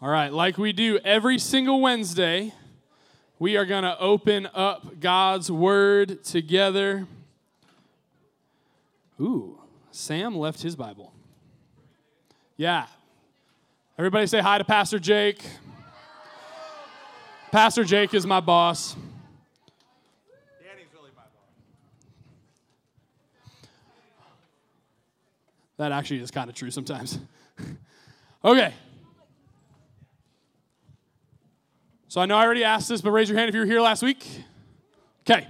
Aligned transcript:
All 0.00 0.08
right, 0.08 0.32
like 0.32 0.58
we 0.58 0.72
do 0.72 0.98
every 0.98 1.40
single 1.40 1.80
Wednesday, 1.80 2.54
we 3.40 3.56
are 3.56 3.64
going 3.64 3.82
to 3.82 3.98
open 3.98 4.48
up 4.54 5.00
God's 5.00 5.50
Word 5.50 6.22
together. 6.22 7.08
Ooh, 9.20 9.58
Sam 9.90 10.36
left 10.36 10.62
his 10.62 10.76
Bible. 10.76 11.12
Yeah. 12.56 12.86
Everybody 13.98 14.28
say 14.28 14.38
hi 14.38 14.58
to 14.58 14.64
Pastor 14.64 15.00
Jake. 15.00 15.42
Pastor 17.50 17.82
Jake 17.82 18.14
is 18.14 18.24
my 18.24 18.38
boss. 18.38 18.94
Danny's 20.62 20.86
really 20.94 21.10
my 21.16 21.22
boss. 21.22 21.42
That 25.76 25.90
actually 25.90 26.20
is 26.20 26.30
kind 26.30 26.48
of 26.48 26.54
true 26.54 26.70
sometimes. 26.70 27.18
okay. 28.44 28.74
So 32.10 32.22
I 32.22 32.26
know 32.26 32.38
I 32.38 32.44
already 32.44 32.64
asked 32.64 32.88
this, 32.88 33.02
but 33.02 33.10
raise 33.10 33.28
your 33.28 33.36
hand 33.36 33.50
if 33.50 33.54
you 33.54 33.60
were 33.60 33.66
here 33.66 33.82
last 33.82 34.02
week. 34.02 34.26
Okay, 35.28 35.46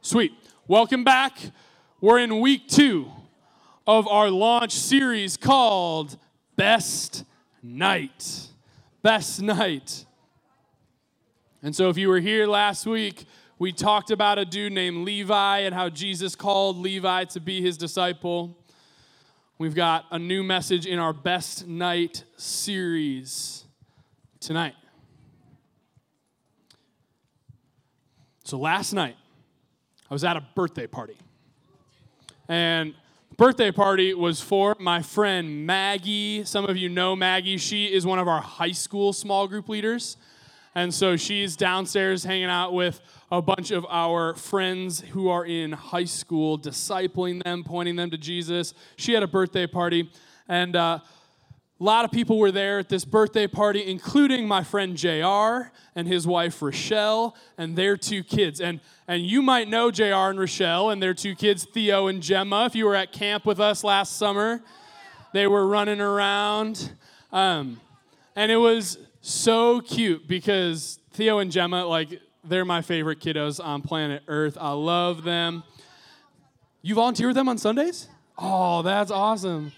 sweet. 0.00 0.32
Welcome 0.66 1.04
back. 1.04 1.36
We're 2.00 2.18
in 2.18 2.40
week 2.40 2.66
two 2.66 3.12
of 3.86 4.08
our 4.08 4.30
launch 4.30 4.72
series 4.72 5.36
called 5.36 6.16
Best 6.56 7.24
Night. 7.62 8.48
Best 9.02 9.42
Night. 9.42 10.06
And 11.62 11.76
so 11.76 11.90
if 11.90 11.98
you 11.98 12.08
were 12.08 12.20
here 12.20 12.46
last 12.46 12.86
week, 12.86 13.26
we 13.58 13.70
talked 13.70 14.10
about 14.10 14.38
a 14.38 14.46
dude 14.46 14.72
named 14.72 15.04
Levi 15.04 15.58
and 15.58 15.74
how 15.74 15.90
Jesus 15.90 16.34
called 16.34 16.78
Levi 16.78 17.24
to 17.24 17.38
be 17.38 17.60
his 17.60 17.76
disciple. 17.76 18.56
We've 19.58 19.74
got 19.74 20.06
a 20.10 20.18
new 20.18 20.42
message 20.42 20.86
in 20.86 20.98
our 20.98 21.12
Best 21.12 21.66
Night 21.66 22.24
series 22.38 23.66
tonight. 24.40 24.74
So 28.44 28.58
last 28.58 28.92
night, 28.92 29.16
I 30.10 30.14
was 30.14 30.24
at 30.24 30.36
a 30.36 30.44
birthday 30.54 30.86
party. 30.86 31.16
And 32.48 32.94
birthday 33.36 33.70
party 33.70 34.14
was 34.14 34.40
for 34.40 34.76
my 34.78 35.00
friend 35.00 35.64
Maggie. 35.64 36.44
Some 36.44 36.64
of 36.64 36.76
you 36.76 36.88
know 36.88 37.14
Maggie. 37.14 37.56
She 37.56 37.86
is 37.86 38.04
one 38.04 38.18
of 38.18 38.26
our 38.28 38.40
high 38.40 38.72
school 38.72 39.12
small 39.12 39.46
group 39.46 39.68
leaders. 39.68 40.16
And 40.74 40.92
so 40.92 41.16
she's 41.16 41.54
downstairs 41.54 42.24
hanging 42.24 42.46
out 42.46 42.72
with 42.72 43.00
a 43.30 43.40
bunch 43.40 43.70
of 43.70 43.86
our 43.88 44.34
friends 44.34 45.00
who 45.00 45.28
are 45.28 45.44
in 45.44 45.72
high 45.72 46.04
school, 46.04 46.58
discipling 46.58 47.42
them, 47.44 47.62
pointing 47.62 47.96
them 47.96 48.10
to 48.10 48.18
Jesus. 48.18 48.74
She 48.96 49.12
had 49.12 49.22
a 49.22 49.28
birthday 49.28 49.66
party, 49.66 50.10
and 50.48 50.74
uh, 50.74 51.00
a 51.82 51.84
lot 51.84 52.04
of 52.04 52.12
people 52.12 52.38
were 52.38 52.52
there 52.52 52.78
at 52.78 52.88
this 52.88 53.04
birthday 53.04 53.48
party, 53.48 53.84
including 53.84 54.46
my 54.46 54.62
friend 54.62 54.96
JR 54.96 55.72
and 55.96 56.06
his 56.06 56.28
wife 56.28 56.62
Rochelle 56.62 57.34
and 57.58 57.74
their 57.74 57.96
two 57.96 58.22
kids. 58.22 58.60
And, 58.60 58.78
and 59.08 59.26
you 59.26 59.42
might 59.42 59.66
know 59.66 59.90
JR 59.90 60.30
and 60.30 60.38
Rochelle 60.38 60.90
and 60.90 61.02
their 61.02 61.12
two 61.12 61.34
kids, 61.34 61.64
Theo 61.64 62.06
and 62.06 62.22
Gemma, 62.22 62.66
if 62.66 62.76
you 62.76 62.86
were 62.86 62.94
at 62.94 63.10
camp 63.10 63.44
with 63.44 63.58
us 63.58 63.82
last 63.82 64.16
summer. 64.16 64.62
They 65.32 65.48
were 65.48 65.66
running 65.66 66.00
around. 66.00 66.92
Um, 67.32 67.80
and 68.36 68.52
it 68.52 68.58
was 68.58 68.98
so 69.20 69.80
cute 69.80 70.28
because 70.28 71.00
Theo 71.10 71.40
and 71.40 71.50
Gemma, 71.50 71.84
like, 71.84 72.20
they're 72.44 72.64
my 72.64 72.82
favorite 72.82 73.18
kiddos 73.18 73.58
on 73.64 73.82
planet 73.82 74.22
Earth. 74.28 74.56
I 74.60 74.70
love 74.70 75.24
them. 75.24 75.64
You 76.80 76.94
volunteer 76.94 77.26
with 77.26 77.36
them 77.36 77.48
on 77.48 77.58
Sundays? 77.58 78.06
Oh, 78.38 78.82
that's 78.82 79.10
awesome. 79.10 79.72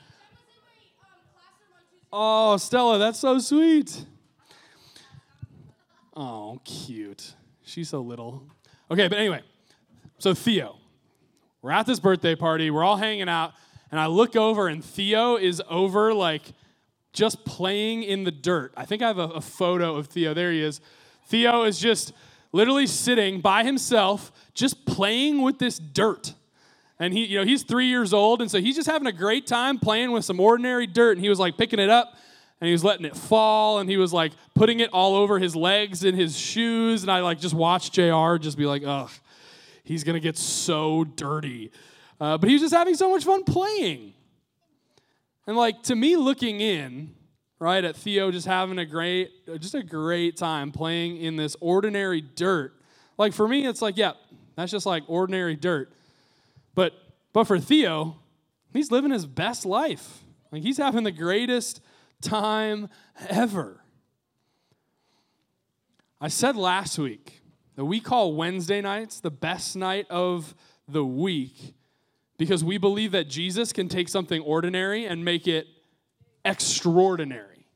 Oh, 2.17 2.57
Stella, 2.59 2.97
that's 2.97 3.19
so 3.19 3.41
sweet. 3.41 4.07
Oh, 6.17 6.61
cute. 6.65 7.35
She's 7.65 7.89
so 7.89 8.03
little. 8.03 8.45
Okay, 8.89 9.09
but 9.09 9.19
anyway, 9.19 9.43
so 10.19 10.33
Theo, 10.33 10.77
we're 11.61 11.73
at 11.73 11.87
this 11.87 11.99
birthday 11.99 12.37
party, 12.37 12.71
we're 12.71 12.85
all 12.85 12.99
hanging 12.99 13.29
out, 13.29 13.51
and 13.91 13.99
I 13.99 14.07
look 14.07 14.37
over, 14.37 14.69
and 14.69 14.85
Theo 14.85 15.35
is 15.35 15.61
over, 15.69 16.15
like, 16.15 16.43
just 17.13 17.45
playing 17.45 18.05
in 18.05 18.23
the 18.23 18.31
dirt. 18.31 18.73
I 18.77 18.85
think 18.85 19.03
I 19.03 19.09
have 19.09 19.19
a, 19.19 19.31
a, 19.31 19.41
photo 19.41 19.97
of 19.97 20.07
Theo. 20.07 20.35
There 20.35 20.53
he 20.53 20.63
is. 20.63 20.81
Theo 21.27 21.65
is 21.65 21.81
just 21.81 22.13
literally 22.53 22.87
sitting 22.87 23.41
by 23.41 23.65
himself, 23.65 24.31
just 24.55 24.87
playing 24.87 25.43
with 25.43 25.59
this 25.59 25.81
dirt. 25.81 26.35
And 26.99 27.13
he, 27.13 27.25
you 27.25 27.39
know, 27.39 27.45
he's 27.45 27.63
three 27.63 27.87
years 27.87 28.13
old, 28.13 28.41
and 28.41 28.51
so 28.51 28.61
he's 28.61 28.77
just 28.77 28.89
having 28.89 29.07
a 29.09 29.13
great 29.13 29.47
time 29.47 29.79
playing 29.79 30.13
with 30.13 30.25
some 30.25 30.39
ordinary 30.39 30.87
dirt. 30.87 31.17
And 31.17 31.21
he 31.21 31.29
was 31.29 31.39
like 31.39 31.57
picking 31.57 31.81
it 31.81 31.91
up 31.91 32.15
and 32.61 32.69
he 32.69 32.73
was 32.73 32.85
letting 32.85 33.05
it 33.05 33.17
fall, 33.17 33.79
and 33.79 33.91
he 33.91 33.97
was 33.97 34.13
like 34.13 34.33
putting 34.55 34.81
it 34.81 34.89
all 34.93 35.17
over 35.17 35.39
his 35.39 35.55
legs 35.55 36.05
and 36.05 36.17
his 36.17 36.39
shoes. 36.39 37.03
And 37.03 37.11
I 37.11 37.21
like 37.21 37.41
just 37.41 37.55
watched 37.55 37.93
JR 37.93 38.37
just 38.37 38.57
be 38.57 38.65
like, 38.65 38.83
ugh, 38.87 39.11
he's 39.83 40.05
gonna 40.05 40.21
get 40.21 40.39
so 40.39 41.05
dirty. 41.05 41.73
Uh, 42.21 42.39
but 42.39 42.49
he 42.49 42.55
was 42.55 42.63
just 42.63 42.75
having 42.75 42.95
so 42.95 43.11
much 43.11 43.25
fun 43.25 43.45
playing. 43.45 44.15
And 45.47 45.57
like 45.57 45.83
to 45.85 45.97
me, 45.97 46.17
looking 46.17 46.61
in, 46.61 47.15
right, 47.59 47.85
at 47.85 47.97
Theo 47.97 48.31
just 48.31 48.47
having 48.47 48.79
a 48.79 48.87
great, 48.87 49.31
just 49.61 49.75
a 49.75 49.83
great 49.83 50.37
time 50.37 50.73
playing 50.73 51.19
in 51.19 51.37
this 51.37 51.57
ordinary 51.61 52.23
dirt. 52.23 52.73
Like 53.19 53.33
for 53.33 53.47
me, 53.47 53.67
it's 53.67 53.83
like, 53.83 53.97
yeah, 53.99 54.13
that's 54.57 54.73
just 54.73 54.87
like 54.87 55.03
ordinary 55.09 55.57
dirt. 55.57 55.93
But 56.75 56.93
but 57.33 57.45
for 57.45 57.59
Theo, 57.59 58.17
he's 58.73 58.91
living 58.91 59.11
his 59.11 59.27
best 59.27 59.67
life. 59.67 60.25
Like 60.51 60.63
he's 60.63 60.79
having 60.79 61.05
the 61.05 61.13
greatest 61.13 61.81
time 62.23 62.89
ever. 63.29 63.81
I 66.21 66.29
said 66.29 66.57
last 66.57 66.99
week 66.99 67.43
that 67.77 67.85
we 67.85 68.01
call 68.01 68.35
Wednesday 68.35 68.81
nights 68.81 69.21
the 69.21 69.31
best 69.31 69.77
night 69.77 70.07
of 70.09 70.55
the 70.89 71.05
week 71.05 71.75
because 72.39 72.65
we 72.65 72.79
believe 72.79 73.13
that 73.13 73.29
Jesus 73.29 73.73
can 73.73 73.89
take 73.89 74.09
something 74.09 74.41
ordinary 74.41 75.07
and 75.07 75.25
make 75.25 75.47
it 75.47 75.67
extraordinary. 76.45 77.67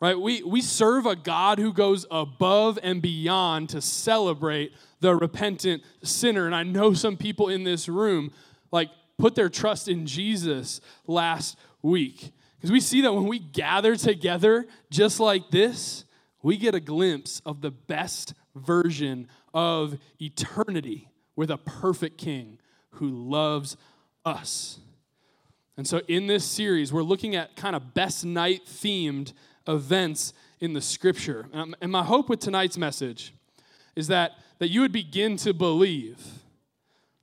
Right? 0.00 0.18
We, 0.18 0.42
we 0.42 0.62
serve 0.62 1.04
a 1.04 1.14
God 1.14 1.58
who 1.58 1.74
goes 1.74 2.06
above 2.10 2.78
and 2.82 3.02
beyond 3.02 3.68
to 3.70 3.82
celebrate 3.82 4.72
the 5.00 5.14
repentant 5.14 5.82
sinner. 6.02 6.46
And 6.46 6.54
I 6.54 6.62
know 6.62 6.92
some 6.94 7.16
people 7.16 7.48
in 7.48 7.64
this 7.64 7.88
room 7.88 8.32
like 8.70 8.90
put 9.18 9.34
their 9.34 9.48
trust 9.48 9.88
in 9.88 10.06
Jesus 10.06 10.80
last 11.06 11.58
week. 11.82 12.32
Because 12.56 12.70
we 12.70 12.80
see 12.80 13.00
that 13.02 13.12
when 13.12 13.26
we 13.26 13.38
gather 13.38 13.96
together 13.96 14.66
just 14.90 15.18
like 15.18 15.50
this, 15.50 16.04
we 16.42 16.56
get 16.56 16.74
a 16.74 16.80
glimpse 16.80 17.40
of 17.44 17.60
the 17.60 17.70
best 17.70 18.34
version 18.54 19.28
of 19.54 19.98
eternity 20.20 21.08
with 21.36 21.50
a 21.50 21.58
perfect 21.58 22.18
king 22.18 22.58
who 22.92 23.08
loves 23.08 23.76
us. 24.24 24.78
And 25.76 25.86
so, 25.86 26.02
in 26.08 26.26
this 26.26 26.44
series, 26.44 26.92
we're 26.92 27.02
looking 27.02 27.34
at 27.36 27.56
kind 27.56 27.74
of 27.74 27.94
best 27.94 28.24
night 28.24 28.66
themed 28.66 29.32
events 29.66 30.34
in 30.60 30.74
the 30.74 30.80
scripture. 30.82 31.46
And 31.52 31.90
my 31.90 32.02
hope 32.02 32.28
with 32.28 32.40
tonight's 32.40 32.76
message 32.76 33.32
is 33.96 34.08
that, 34.08 34.32
that 34.58 34.68
you 34.68 34.80
would 34.80 34.92
begin 34.92 35.36
to 35.38 35.52
believe 35.52 36.18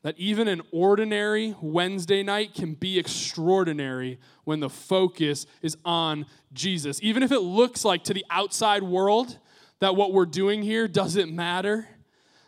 that 0.03 0.17
even 0.17 0.47
an 0.47 0.61
ordinary 0.71 1.55
Wednesday 1.61 2.23
night 2.23 2.53
can 2.53 2.73
be 2.73 2.97
extraordinary 2.97 4.19
when 4.43 4.59
the 4.59 4.69
focus 4.69 5.45
is 5.61 5.75
on 5.83 6.25
Jesus. 6.53 6.99
Even 7.01 7.23
if 7.23 7.31
it 7.31 7.39
looks 7.39 7.83
like 7.83 8.03
to 8.05 8.13
the 8.13 8.25
outside 8.29 8.83
world 8.83 9.37
that 9.79 9.95
what 9.95 10.13
we're 10.13 10.25
doing 10.25 10.61
here 10.61 10.87
doesn't 10.87 11.35
matter 11.35 11.87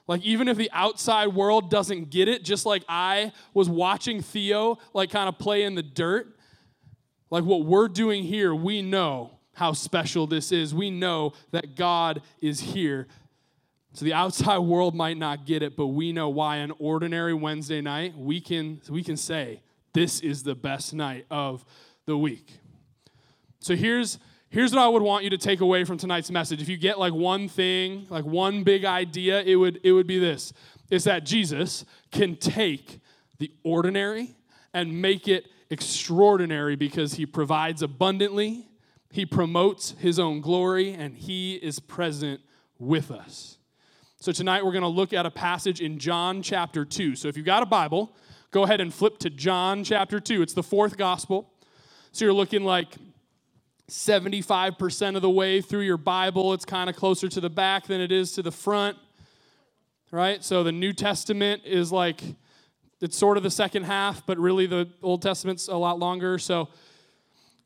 like, 0.10 0.24
even 0.24 0.48
if 0.48 0.58
the 0.58 0.72
outside 0.74 1.28
world 1.28 1.70
doesn't 1.70 2.10
get 2.10 2.28
it, 2.28 2.44
just 2.44 2.66
like 2.66 2.84
I 2.90 3.32
was 3.54 3.70
watching 3.70 4.24
Theo, 4.24 4.80
like, 4.92 5.12
kind 5.12 5.30
of 5.30 5.38
play 5.38 5.62
in 5.62 5.76
the 5.76 5.84
dirt, 5.84 6.36
like 7.30 7.44
what 7.44 7.64
we're 7.64 7.88
doing 7.88 8.24
here, 8.24 8.56
we 8.56 8.82
know 8.82 9.38
how 9.54 9.74
special 9.74 10.26
this 10.26 10.52
is. 10.52 10.74
We 10.74 10.90
know 10.90 11.34
that 11.52 11.76
God 11.76 12.24
is 12.42 12.60
here. 12.60 13.06
So 13.94 14.06
the 14.06 14.14
outside 14.14 14.58
world 14.60 14.96
might 14.96 15.18
not 15.18 15.46
get 15.46 15.64
it, 15.64 15.76
but 15.76 15.88
we 15.88 16.12
know 16.12 16.30
why 16.30 16.58
an 16.58 16.72
ordinary 16.80 17.34
Wednesday 17.34 17.82
night, 17.82 18.18
we 18.18 18.42
can, 18.42 18.82
we 18.90 19.04
can 19.04 19.18
say, 19.18 19.62
this 19.94 20.20
is 20.20 20.44
the 20.44 20.56
best 20.56 20.94
night 20.94 21.26
of 21.32 21.66
the 22.06 22.18
week. 22.18 22.60
So 23.60 23.76
here's 23.76 24.20
Here's 24.52 24.72
what 24.72 24.82
I 24.82 24.88
would 24.88 25.04
want 25.04 25.24
you 25.24 25.30
to 25.30 25.38
take 25.38 25.62
away 25.62 25.84
from 25.84 26.00
tonight's 26.00 26.32
message. 26.32 26.60
If 26.60 26.70
you 26.70 26.78
get 26.78 26.98
like 26.98 27.14
one 27.14 27.48
thing, 27.48 28.08
like 28.10 28.26
one 28.26 28.64
big 28.64 28.84
idea, 28.84 29.44
it 29.44 29.56
would, 29.56 29.80
it 29.84 29.92
would 29.92 30.08
be 30.08 30.18
this 30.18 30.54
is 30.90 31.04
that 31.04 31.24
Jesus 31.24 31.86
can 32.12 32.36
take 32.36 33.00
the 33.38 33.52
ordinary 33.64 34.36
and 34.74 35.00
make 35.00 35.28
it 35.28 35.46
extraordinary 35.70 36.76
because 36.76 37.14
he 37.14 37.28
provides 37.28 37.84
abundantly, 37.84 38.68
he 39.12 39.24
promotes 39.24 39.92
his 40.00 40.18
own 40.18 40.42
glory, 40.42 40.94
and 40.94 41.16
he 41.16 41.58
is 41.58 41.80
present 41.80 42.42
with 42.80 43.12
us. 43.12 43.59
So 44.22 44.34
tonight 44.34 44.66
we're 44.66 44.74
going 44.74 44.82
to 44.82 44.90
look 44.90 45.14
at 45.14 45.26
a 45.26 45.32
passage 45.32 45.80
in 45.80 45.98
John 45.98 46.42
chapter 46.42 46.84
2. 46.84 47.16
So 47.16 47.30
if 47.30 47.38
you've 47.38 47.46
got 47.46 47.64
a 47.64 47.66
Bible, 47.66 48.14
go 48.52 48.64
ahead 48.64 48.82
and 48.82 48.94
flip 48.94 49.18
to 49.20 49.30
John 49.30 49.82
chapter 49.86 50.20
2. 50.20 50.42
It's 50.42 50.52
the 50.52 50.62
fourth 50.62 50.98
gospel. 50.98 51.54
So 52.12 52.26
you're 52.26 52.34
looking 52.34 52.66
like 52.66 52.98
75% 53.90 55.16
of 55.16 55.22
the 55.22 55.30
way 55.30 55.62
through 55.62 55.84
your 55.84 55.96
Bible. 55.96 56.52
It's 56.52 56.66
kind 56.66 56.90
of 56.90 56.98
closer 56.98 57.30
to 57.30 57.40
the 57.40 57.50
back 57.50 57.88
than 57.88 58.02
it 58.02 58.12
is 58.12 58.34
to 58.34 58.42
the 58.42 58.52
front, 58.52 58.98
right? 60.12 60.44
So 60.44 60.64
the 60.64 60.74
New 60.74 60.92
Testament 60.92 61.62
is 61.64 61.90
like, 61.90 62.22
it's 63.00 63.18
sort 63.18 63.38
of 63.38 63.44
the 63.44 63.50
second 63.50 63.84
half, 63.84 64.26
but 64.26 64.38
really 64.38 64.66
the 64.66 64.90
Old 65.02 65.22
Testament's 65.22 65.70
a 65.70 65.78
lot 65.78 65.98
longer. 65.98 66.38
So 66.40 66.68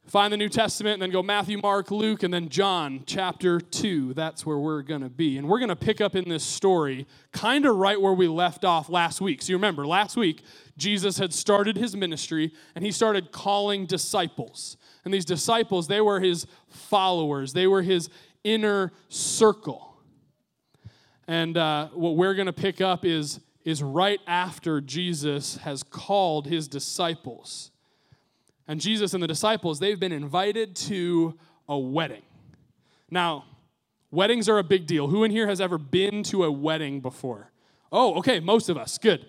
find 0.06 0.34
the 0.34 0.38
New 0.38 0.50
Testament 0.50 0.96
and 0.96 1.02
then 1.02 1.12
go 1.12 1.24
Matthew, 1.24 1.60
Mark, 1.60 1.90
Luke, 1.90 2.24
and 2.24 2.34
then 2.34 2.50
John 2.50 3.04
chapter 3.06 3.60
2. 3.60 4.14
That's 4.14 4.46
where 4.46 4.58
we're 4.58 4.82
going 4.82 5.02
to 5.02 5.10
be. 5.10 5.38
And 5.38 5.48
we're 5.48 5.60
going 5.60 5.70
to 5.70 5.76
pick 5.76 6.02
up 6.02 6.16
in 6.16 6.28
this 6.28 6.44
story 6.44 7.08
kind 7.32 7.66
of 7.66 7.76
right 7.78 8.00
where 8.00 8.14
we 8.14 8.28
left 8.28 8.66
off 8.66 8.90
last 8.90 9.22
week. 9.22 9.42
So 9.42 9.52
you 9.52 9.58
remember, 9.58 9.88
last 9.88 10.18
week, 10.18 10.44
Jesus 10.78 11.18
had 11.18 11.34
started 11.34 11.78
his 11.78 11.96
ministry 11.96 12.52
and 12.76 12.84
he 12.84 12.92
started 12.92 13.32
calling 13.32 13.86
disciples. 13.86 14.78
And 15.06 15.14
these 15.14 15.26
disciples, 15.26 15.88
they 15.88 16.02
were 16.02 16.20
his 16.20 16.48
followers, 16.68 17.54
they 17.54 17.68
were 17.68 17.82
his 17.82 18.10
inner 18.44 18.92
circle. 19.10 19.98
And 21.28 21.58
uh, 21.58 21.88
what 21.90 22.18
we're 22.18 22.34
going 22.34 22.48
to 22.48 22.54
pick 22.54 22.82
up 22.82 23.06
is, 23.06 23.40
is 23.64 23.82
right 23.82 24.20
after 24.28 24.82
Jesus 24.82 25.58
has 25.58 25.82
called 25.82 26.48
his 26.48 26.68
disciples 26.68 27.72
and 28.68 28.80
Jesus 28.80 29.14
and 29.14 29.22
the 29.22 29.28
disciples, 29.28 29.80
they've 29.80 30.00
been 30.00 30.12
invited 30.12 30.76
to 30.76 31.38
a 31.68 31.78
wedding. 31.78 32.24
Now, 33.10 33.46
weddings 34.12 34.48
are 34.48 34.58
a 34.58 34.64
big 34.64 34.88
deal. 34.88 35.08
Who 35.08 35.24
in 35.24 35.32
here 35.32 35.48
has 35.48 35.60
ever 35.60 35.78
been 35.78 36.24
to 36.24 36.46
a 36.46 36.52
wedding 36.52 37.00
before? 37.00 37.52
Oh, 37.92 38.16
okay, 38.16 38.40
most 38.40 38.70
of 38.70 38.78
us. 38.78 38.98
Good. 38.98 39.26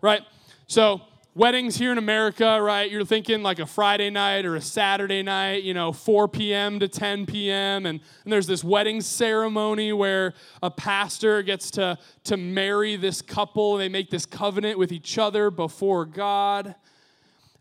Right? 0.00 0.22
So, 0.66 1.02
weddings 1.36 1.76
here 1.76 1.92
in 1.92 1.98
America, 1.98 2.60
right? 2.62 2.90
You're 2.90 3.04
thinking 3.04 3.42
like 3.42 3.58
a 3.58 3.66
Friday 3.66 4.08
night 4.08 4.46
or 4.46 4.56
a 4.56 4.60
Saturday 4.60 5.22
night, 5.22 5.64
you 5.64 5.74
know, 5.74 5.92
4 5.92 6.28
p.m. 6.28 6.80
to 6.80 6.88
10 6.88 7.26
p.m. 7.26 7.84
And, 7.84 8.00
and 8.24 8.32
there's 8.32 8.46
this 8.46 8.64
wedding 8.64 9.02
ceremony 9.02 9.92
where 9.92 10.32
a 10.62 10.70
pastor 10.70 11.42
gets 11.42 11.70
to, 11.72 11.98
to 12.24 12.38
marry 12.38 12.96
this 12.96 13.20
couple. 13.20 13.76
They 13.76 13.90
make 13.90 14.08
this 14.08 14.24
covenant 14.24 14.78
with 14.78 14.92
each 14.92 15.18
other 15.18 15.50
before 15.50 16.06
God. 16.06 16.74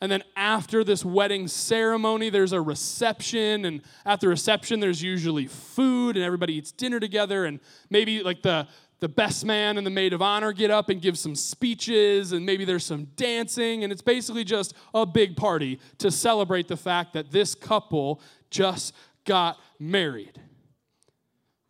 And 0.02 0.12
then 0.12 0.24
after 0.36 0.84
this 0.84 1.06
wedding 1.06 1.48
ceremony, 1.48 2.30
there's 2.30 2.52
a 2.52 2.62
reception. 2.62 3.66
And 3.66 3.82
at 4.06 4.20
the 4.20 4.28
reception, 4.28 4.80
there's 4.80 5.02
usually 5.02 5.48
food, 5.48 6.16
and 6.16 6.26
everybody 6.26 6.56
eats 6.56 6.72
dinner 6.72 7.00
together. 7.00 7.46
And 7.46 7.60
maybe 7.90 8.22
like 8.22 8.42
the, 8.42 8.68
the 9.00 9.10
best 9.10 9.46
man 9.46 9.78
and 9.78 9.86
the 9.86 9.92
maid 9.92 10.14
of 10.14 10.22
honor 10.22 10.52
get 10.52 10.72
up 10.72 10.90
and 10.90 11.02
give 11.02 11.18
some 11.18 11.36
speeches, 11.36 12.32
and 12.32 12.46
maybe 12.46 12.66
there's 12.66 12.86
some 12.86 13.06
dancing. 13.16 13.84
And 13.84 13.92
it's 13.92 14.02
basically 14.02 14.44
just 14.44 14.74
a 14.94 15.06
big 15.06 15.36
party 15.36 15.80
to 16.00 16.12
celebrate 16.12 16.68
the 16.68 16.78
fact 16.78 17.14
that 17.14 17.32
this 17.32 17.56
couple 17.56 18.22
just 18.50 18.94
got 19.26 19.60
married. 19.80 20.40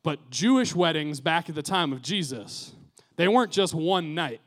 But 0.04 0.30
Jewish 0.30 0.75
weddings 0.75 1.19
back 1.19 1.50
at 1.50 1.56
the 1.56 1.63
time 1.63 1.92
of 1.92 2.01
Jesus, 2.01 2.74
they 3.16 3.27
weren't 3.27 3.51
just 3.51 3.74
one 3.74 4.13
night. 4.13 4.42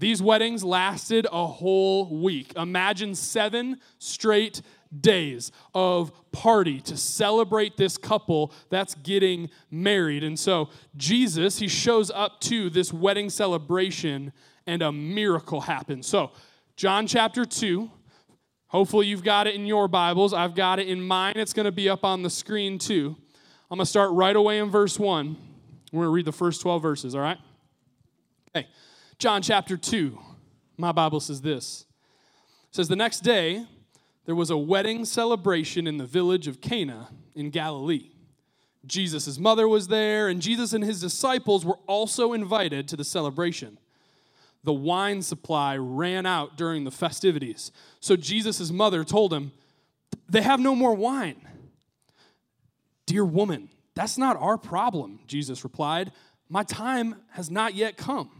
These 0.00 0.22
weddings 0.22 0.64
lasted 0.64 1.26
a 1.30 1.46
whole 1.46 2.22
week. 2.22 2.54
Imagine 2.56 3.14
seven 3.14 3.78
straight 3.98 4.62
days 4.98 5.52
of 5.74 6.10
party 6.32 6.80
to 6.80 6.96
celebrate 6.96 7.76
this 7.76 7.98
couple 7.98 8.52
that's 8.70 8.94
getting 8.94 9.50
married. 9.70 10.24
And 10.24 10.38
so 10.38 10.70
Jesus, 10.96 11.58
he 11.58 11.68
shows 11.68 12.10
up 12.10 12.40
to 12.42 12.70
this 12.70 12.94
wedding 12.94 13.28
celebration 13.28 14.32
and 14.66 14.80
a 14.80 14.90
miracle 14.90 15.60
happens. 15.60 16.06
So, 16.06 16.32
John 16.76 17.06
chapter 17.06 17.44
2, 17.44 17.90
hopefully 18.68 19.06
you've 19.06 19.22
got 19.22 19.46
it 19.46 19.54
in 19.54 19.66
your 19.66 19.86
Bibles. 19.86 20.32
I've 20.32 20.54
got 20.54 20.78
it 20.78 20.88
in 20.88 21.02
mine. 21.02 21.34
It's 21.36 21.52
going 21.52 21.66
to 21.66 21.72
be 21.72 21.90
up 21.90 22.06
on 22.06 22.22
the 22.22 22.30
screen 22.30 22.78
too. 22.78 23.16
I'm 23.70 23.76
going 23.76 23.84
to 23.84 23.90
start 23.90 24.12
right 24.12 24.34
away 24.34 24.60
in 24.60 24.70
verse 24.70 24.98
1. 24.98 25.36
We're 25.92 25.98
going 25.98 26.06
to 26.06 26.10
read 26.10 26.24
the 26.24 26.32
first 26.32 26.62
12 26.62 26.80
verses, 26.80 27.14
all 27.14 27.20
right? 27.20 27.38
Okay. 28.56 28.66
John 29.20 29.42
chapter 29.42 29.76
2. 29.76 30.18
My 30.78 30.92
Bible 30.92 31.20
says 31.20 31.42
this. 31.42 31.84
It 32.70 32.76
says 32.76 32.88
the 32.88 32.96
next 32.96 33.20
day 33.20 33.66
there 34.24 34.34
was 34.34 34.48
a 34.48 34.56
wedding 34.56 35.04
celebration 35.04 35.86
in 35.86 35.98
the 35.98 36.06
village 36.06 36.48
of 36.48 36.62
Cana 36.62 37.10
in 37.34 37.50
Galilee. 37.50 38.12
Jesus' 38.86 39.38
mother 39.38 39.68
was 39.68 39.88
there, 39.88 40.28
and 40.28 40.40
Jesus 40.40 40.72
and 40.72 40.82
his 40.82 41.02
disciples 41.02 41.66
were 41.66 41.76
also 41.86 42.32
invited 42.32 42.88
to 42.88 42.96
the 42.96 43.04
celebration. 43.04 43.76
The 44.64 44.72
wine 44.72 45.20
supply 45.20 45.76
ran 45.76 46.24
out 46.24 46.56
during 46.56 46.84
the 46.84 46.90
festivities. 46.90 47.72
So 48.00 48.16
Jesus' 48.16 48.70
mother 48.70 49.04
told 49.04 49.34
him, 49.34 49.52
They 50.30 50.40
have 50.40 50.60
no 50.60 50.74
more 50.74 50.94
wine. 50.94 51.46
Dear 53.04 53.26
woman, 53.26 53.68
that's 53.94 54.16
not 54.16 54.38
our 54.38 54.56
problem, 54.56 55.20
Jesus 55.26 55.62
replied. 55.62 56.10
My 56.48 56.62
time 56.62 57.16
has 57.32 57.50
not 57.50 57.74
yet 57.74 57.98
come. 57.98 58.39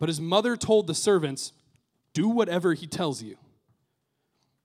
But 0.00 0.08
his 0.08 0.20
mother 0.20 0.56
told 0.56 0.88
the 0.88 0.94
servants, 0.94 1.52
Do 2.14 2.28
whatever 2.28 2.74
he 2.74 2.88
tells 2.88 3.22
you. 3.22 3.36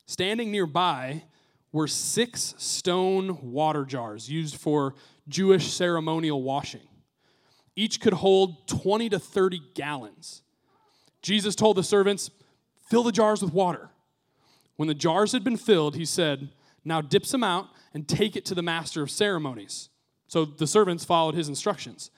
Standing 0.07 0.49
nearby 0.49 1.25
were 1.71 1.87
six 1.87 2.55
stone 2.57 3.51
water 3.51 3.85
jars 3.85 4.29
used 4.29 4.55
for 4.55 4.95
Jewish 5.27 5.71
ceremonial 5.71 6.41
washing. 6.41 6.87
Each 7.75 7.99
could 7.99 8.13
hold 8.13 8.67
20 8.69 9.09
to 9.09 9.19
30 9.19 9.61
gallons. 9.73 10.41
Jesus 11.21 11.53
told 11.53 11.75
the 11.75 11.83
servants, 11.83 12.31
Fill 12.87 13.03
the 13.03 13.11
jars 13.11 13.41
with 13.41 13.53
water. 13.53 13.89
When 14.77 14.87
the 14.87 14.93
jars 14.93 15.33
had 15.33 15.43
been 15.43 15.57
filled, 15.57 15.95
he 15.95 16.05
said, 16.05 16.49
Now 16.85 17.01
dip 17.01 17.25
some 17.25 17.43
out 17.43 17.67
and 17.93 18.07
take 18.07 18.37
it 18.37 18.45
to 18.45 18.55
the 18.55 18.61
master 18.61 19.01
of 19.01 19.11
ceremonies. 19.11 19.89
So 20.27 20.45
the 20.45 20.67
servants 20.67 21.03
followed 21.03 21.35
his 21.35 21.49
instructions. 21.49 22.09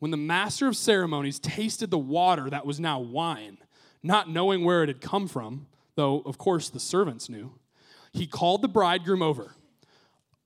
When 0.00 0.10
the 0.10 0.16
master 0.16 0.66
of 0.66 0.76
ceremonies 0.76 1.38
tasted 1.38 1.90
the 1.90 1.98
water 1.98 2.50
that 2.50 2.66
was 2.66 2.80
now 2.80 2.98
wine, 2.98 3.58
not 4.02 4.30
knowing 4.30 4.64
where 4.64 4.82
it 4.82 4.88
had 4.88 5.02
come 5.02 5.28
from, 5.28 5.66
though 5.94 6.22
of 6.22 6.38
course 6.38 6.70
the 6.70 6.80
servants 6.80 7.28
knew, 7.28 7.52
he 8.12 8.26
called 8.26 8.62
the 8.62 8.68
bridegroom 8.68 9.22
over. 9.22 9.54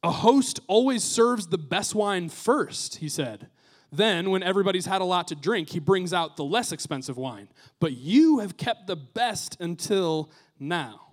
A 0.02 0.10
host 0.10 0.60
always 0.66 1.02
serves 1.02 1.46
the 1.46 1.56
best 1.56 1.94
wine 1.94 2.28
first, 2.28 2.96
he 2.96 3.08
said. 3.08 3.48
Then, 3.92 4.30
when 4.30 4.42
everybody's 4.42 4.86
had 4.86 5.00
a 5.00 5.04
lot 5.04 5.28
to 5.28 5.36
drink, 5.36 5.70
he 5.70 5.78
brings 5.78 6.12
out 6.12 6.36
the 6.36 6.44
less 6.44 6.72
expensive 6.72 7.16
wine. 7.16 7.48
But 7.78 7.92
you 7.92 8.40
have 8.40 8.56
kept 8.56 8.88
the 8.88 8.96
best 8.96 9.56
until 9.60 10.32
now. 10.58 11.12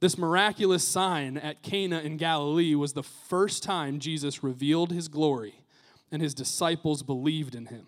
This 0.00 0.18
miraculous 0.18 0.82
sign 0.82 1.38
at 1.38 1.62
Cana 1.62 2.00
in 2.00 2.16
Galilee 2.16 2.74
was 2.74 2.92
the 2.92 3.04
first 3.04 3.62
time 3.62 4.00
Jesus 4.00 4.42
revealed 4.42 4.90
his 4.90 5.06
glory 5.06 5.54
and 6.10 6.22
his 6.22 6.34
disciples 6.34 7.02
believed 7.02 7.54
in 7.54 7.66
him. 7.66 7.86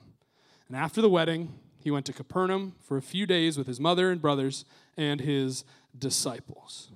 And 0.67 0.77
after 0.77 1.01
the 1.01 1.09
wedding, 1.09 1.55
he 1.83 1.91
went 1.91 2.07
to 2.07 2.13
Capernaum 2.13 2.75
for 2.81 2.97
a 2.97 3.03
few 3.03 3.27
days 3.27 3.57
with 3.57 3.67
his 3.67 3.81
mother 3.81 4.11
and 4.11 4.21
brothers 4.21 4.65
and 4.97 5.21
his 5.21 5.65
disciples. 5.97 6.91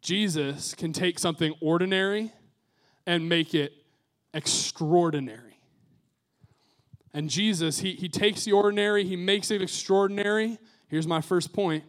Jesus 0.00 0.74
can 0.74 0.92
take 0.92 1.18
something 1.18 1.54
ordinary 1.60 2.32
and 3.06 3.28
make 3.28 3.54
it 3.54 3.72
extraordinary. 4.32 5.58
And 7.12 7.30
Jesus, 7.30 7.78
he, 7.78 7.92
he 7.92 8.08
takes 8.08 8.44
the 8.44 8.52
ordinary, 8.52 9.04
he 9.04 9.16
makes 9.16 9.50
it 9.50 9.62
extraordinary. 9.62 10.58
Here's 10.88 11.06
my 11.06 11.20
first 11.20 11.52
point 11.52 11.84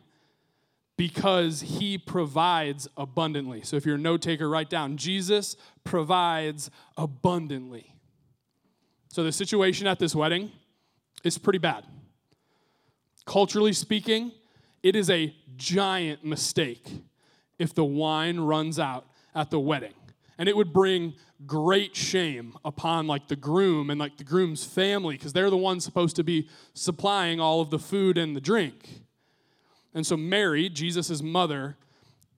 because 0.98 1.62
he 1.62 1.98
provides 1.98 2.88
abundantly. 2.96 3.62
So 3.64 3.76
if 3.76 3.86
you're 3.86 3.96
a 3.96 4.00
note 4.00 4.22
taker, 4.22 4.50
write 4.50 4.70
down 4.70 4.98
Jesus 4.98 5.56
provides 5.84 6.72
abundantly. 6.98 7.94
So 9.10 9.24
the 9.24 9.32
situation 9.32 9.88
at 9.88 10.00
this 10.00 10.16
wedding 10.16 10.52
is 11.24 11.38
pretty 11.38 11.60
bad. 11.60 11.86
Culturally 13.26 13.74
speaking, 13.74 14.32
it 14.84 14.96
is 14.96 15.10
a 15.10 15.34
giant 15.56 16.24
mistake 16.24 16.88
if 17.58 17.74
the 17.74 17.86
wine 17.86 18.40
runs 18.40 18.78
out 18.80 19.08
at 19.34 19.50
the 19.50 19.60
wedding. 19.60 19.94
And 20.38 20.50
it 20.50 20.56
would 20.56 20.74
bring 20.74 21.16
great 21.46 21.96
shame 21.96 22.56
upon 22.64 23.08
like 23.08 23.28
the 23.28 23.36
groom 23.36 23.90
and 23.90 24.00
like 24.00 24.18
the 24.18 24.24
groom's 24.24 24.64
family 24.64 25.16
because 25.16 25.34
they're 25.34 25.50
the 25.50 25.58
ones 25.58 25.84
supposed 25.84 26.16
to 26.18 26.24
be 26.24 26.50
supplying 26.74 27.40
all 27.40 27.62
of 27.62 27.70
the 27.70 27.80
food 27.80 28.18
and 28.18 28.36
the 28.36 28.42
drink. 28.42 29.05
And 29.96 30.06
so 30.06 30.16
Mary, 30.16 30.70
Jesus' 30.70 31.24
mother, 31.24 31.78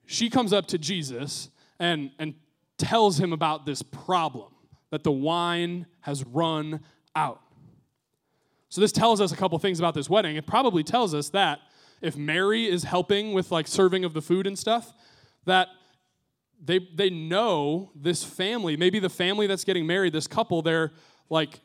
she 0.05 0.29
comes 0.29 0.53
up 0.53 0.67
to 0.67 0.77
Jesus 0.77 1.49
and, 1.79 2.11
and 2.19 2.35
tells 2.77 3.19
him 3.19 3.33
about 3.33 3.65
this 3.65 3.81
problem 3.81 4.53
that 4.91 5.03
the 5.03 5.11
wine 5.11 5.87
has 6.01 6.23
run 6.23 6.79
out. 7.15 7.41
So 8.69 8.79
this 8.79 8.91
tells 8.91 9.19
us 9.19 9.31
a 9.31 9.35
couple 9.35 9.57
things 9.59 9.79
about 9.79 9.95
this 9.95 10.09
wedding. 10.09 10.35
It 10.35 10.45
probably 10.45 10.83
tells 10.83 11.13
us 11.13 11.29
that 11.29 11.59
if 12.01 12.15
Mary 12.15 12.67
is 12.67 12.83
helping 12.83 13.33
with 13.33 13.51
like 13.51 13.67
serving 13.67 14.05
of 14.05 14.13
the 14.13 14.21
food 14.21 14.45
and 14.45 14.57
stuff, 14.57 14.93
that 15.45 15.69
they 16.63 16.79
they 16.93 17.09
know 17.09 17.91
this 17.95 18.23
family, 18.23 18.77
maybe 18.77 18.99
the 18.99 19.09
family 19.09 19.47
that's 19.47 19.63
getting 19.63 19.87
married, 19.87 20.13
this 20.13 20.27
couple, 20.27 20.61
they're 20.61 20.91
like 21.29 21.59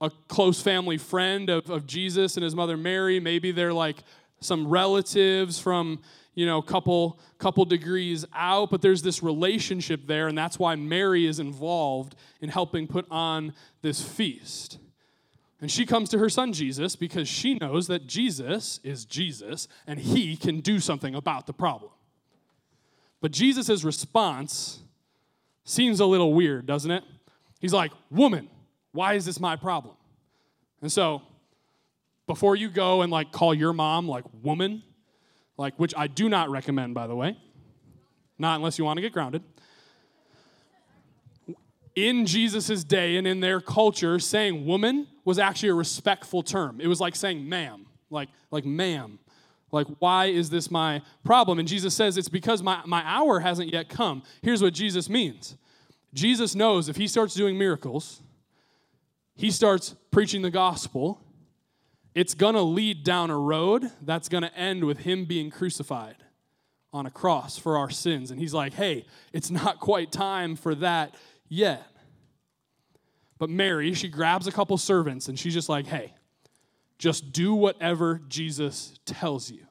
a 0.00 0.10
close 0.28 0.60
family 0.60 0.98
friend 0.98 1.50
of, 1.50 1.70
of 1.70 1.86
Jesus 1.86 2.36
and 2.36 2.44
his 2.44 2.54
mother 2.54 2.76
Mary. 2.76 3.20
Maybe 3.20 3.52
they're 3.52 3.72
like 3.72 3.98
some 4.40 4.66
relatives 4.66 5.58
from 5.58 6.00
you 6.34 6.46
know 6.46 6.62
couple 6.62 7.18
couple 7.38 7.64
degrees 7.64 8.24
out 8.34 8.70
but 8.70 8.80
there's 8.80 9.02
this 9.02 9.22
relationship 9.22 10.06
there 10.06 10.28
and 10.28 10.36
that's 10.36 10.58
why 10.58 10.74
mary 10.74 11.26
is 11.26 11.38
involved 11.38 12.14
in 12.40 12.48
helping 12.48 12.86
put 12.86 13.06
on 13.10 13.52
this 13.82 14.02
feast. 14.02 14.78
And 15.62 15.70
she 15.70 15.84
comes 15.84 16.08
to 16.10 16.18
her 16.18 16.28
son 16.28 16.52
jesus 16.52 16.96
because 16.96 17.28
she 17.28 17.54
knows 17.54 17.86
that 17.88 18.06
jesus 18.06 18.80
is 18.82 19.04
jesus 19.04 19.68
and 19.86 19.98
he 19.98 20.36
can 20.36 20.60
do 20.60 20.80
something 20.80 21.14
about 21.14 21.46
the 21.46 21.52
problem. 21.52 21.92
But 23.20 23.32
jesus' 23.32 23.84
response 23.84 24.80
seems 25.64 26.00
a 26.00 26.06
little 26.06 26.32
weird 26.32 26.66
doesn't 26.66 26.90
it? 26.90 27.04
He's 27.60 27.74
like 27.74 27.92
woman 28.10 28.48
why 28.92 29.14
is 29.14 29.24
this 29.24 29.38
my 29.38 29.56
problem? 29.56 29.94
And 30.82 30.90
so 30.90 31.22
before 32.30 32.54
you 32.54 32.70
go 32.70 33.02
and 33.02 33.10
like 33.10 33.32
call 33.32 33.52
your 33.52 33.72
mom 33.72 34.06
like 34.06 34.24
woman 34.40 34.84
like 35.60 35.74
which 35.78 35.92
I 35.96 36.06
do 36.06 36.28
not 36.28 36.48
recommend, 36.48 36.94
by 36.94 37.06
the 37.06 37.14
way, 37.14 37.36
not 38.38 38.54
unless 38.56 38.78
you 38.78 38.84
want 38.84 38.96
to 38.98 39.02
get 39.02 39.12
grounded. 39.12 39.42
In 41.94 42.24
Jesus' 42.24 42.84
day 42.84 43.16
and 43.16 43.26
in 43.26 43.40
their 43.40 43.60
culture, 43.60 44.18
saying 44.20 44.64
woman 44.64 45.06
was 45.24 45.38
actually 45.38 45.68
a 45.68 45.74
respectful 45.74 46.42
term. 46.42 46.80
It 46.80 46.86
was 46.86 46.98
like 46.98 47.14
saying 47.14 47.46
ma'am, 47.46 47.84
like, 48.08 48.30
like 48.50 48.64
ma'am. 48.64 49.18
Like, 49.70 49.86
why 49.98 50.26
is 50.26 50.48
this 50.50 50.70
my 50.70 51.02
problem? 51.24 51.58
And 51.58 51.68
Jesus 51.68 51.94
says, 51.94 52.16
it's 52.16 52.30
because 52.30 52.62
my, 52.62 52.80
my 52.86 53.02
hour 53.04 53.40
hasn't 53.40 53.70
yet 53.70 53.88
come. 53.88 54.22
Here's 54.40 54.62
what 54.62 54.72
Jesus 54.72 55.10
means 55.10 55.56
Jesus 56.14 56.54
knows 56.54 56.88
if 56.88 56.96
he 56.96 57.06
starts 57.06 57.34
doing 57.34 57.58
miracles, 57.58 58.22
he 59.34 59.50
starts 59.50 59.94
preaching 60.10 60.40
the 60.40 60.50
gospel, 60.50 61.20
it's 62.14 62.34
going 62.34 62.54
to 62.54 62.62
lead 62.62 63.04
down 63.04 63.30
a 63.30 63.38
road 63.38 63.90
that's 64.02 64.28
going 64.28 64.42
to 64.42 64.54
end 64.56 64.84
with 64.84 64.98
him 64.98 65.24
being 65.24 65.50
crucified 65.50 66.16
on 66.92 67.06
a 67.06 67.10
cross 67.10 67.56
for 67.56 67.78
our 67.78 67.90
sins. 67.90 68.30
And 68.30 68.40
he's 68.40 68.54
like, 68.54 68.74
hey, 68.74 69.06
it's 69.32 69.50
not 69.50 69.78
quite 69.78 70.10
time 70.10 70.56
for 70.56 70.74
that 70.76 71.14
yet. 71.48 71.86
But 73.38 73.48
Mary, 73.48 73.94
she 73.94 74.08
grabs 74.08 74.46
a 74.46 74.52
couple 74.52 74.76
servants 74.76 75.28
and 75.28 75.38
she's 75.38 75.54
just 75.54 75.68
like, 75.68 75.86
hey, 75.86 76.12
just 76.98 77.32
do 77.32 77.54
whatever 77.54 78.20
Jesus 78.28 78.98
tells 79.06 79.50
you. 79.50 79.66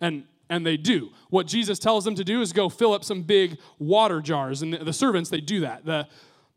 And 0.00 0.24
and 0.50 0.64
they 0.64 0.76
do. 0.76 1.10
What 1.30 1.46
Jesus 1.46 1.78
tells 1.78 2.04
them 2.04 2.14
to 2.16 2.24
do 2.24 2.42
is 2.42 2.52
go 2.52 2.68
fill 2.68 2.92
up 2.92 3.02
some 3.02 3.22
big 3.22 3.58
water 3.78 4.20
jars. 4.20 4.60
And 4.62 4.74
the, 4.74 4.84
the 4.84 4.92
servants, 4.92 5.30
they 5.30 5.40
do 5.40 5.60
that. 5.60 5.84
The, 5.86 6.06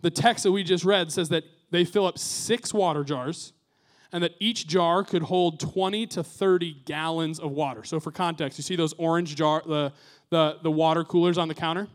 the 0.02 0.12
text 0.12 0.44
that 0.44 0.52
we 0.52 0.64
just 0.64 0.84
read 0.84 1.12
says 1.12 1.30
that 1.30 1.46
they 1.72 1.86
fill 1.86 2.06
up 2.06 2.18
six 2.18 2.74
water 2.74 3.04
jars 3.04 3.54
and 4.12 4.24
that 4.24 4.34
each 4.40 4.68
jar 4.68 5.04
could 5.04 5.24
hold 5.24 5.60
20 5.60 6.08
to 6.08 6.24
30 6.24 6.82
gallons 6.86 7.40
of 7.40 7.52
water. 7.52 7.84
So, 7.84 8.00
for 8.00 8.12
context, 8.12 8.58
you 8.58 8.64
see 8.64 8.76
those 8.76 8.94
orange 8.94 9.36
jar, 9.36 9.62
the, 9.66 9.94
the, 10.30 10.58
the 10.64 10.72
water 10.72 11.04
coolers 11.04 11.38
on 11.38 11.48
the 11.48 11.54
counter? 11.54 11.88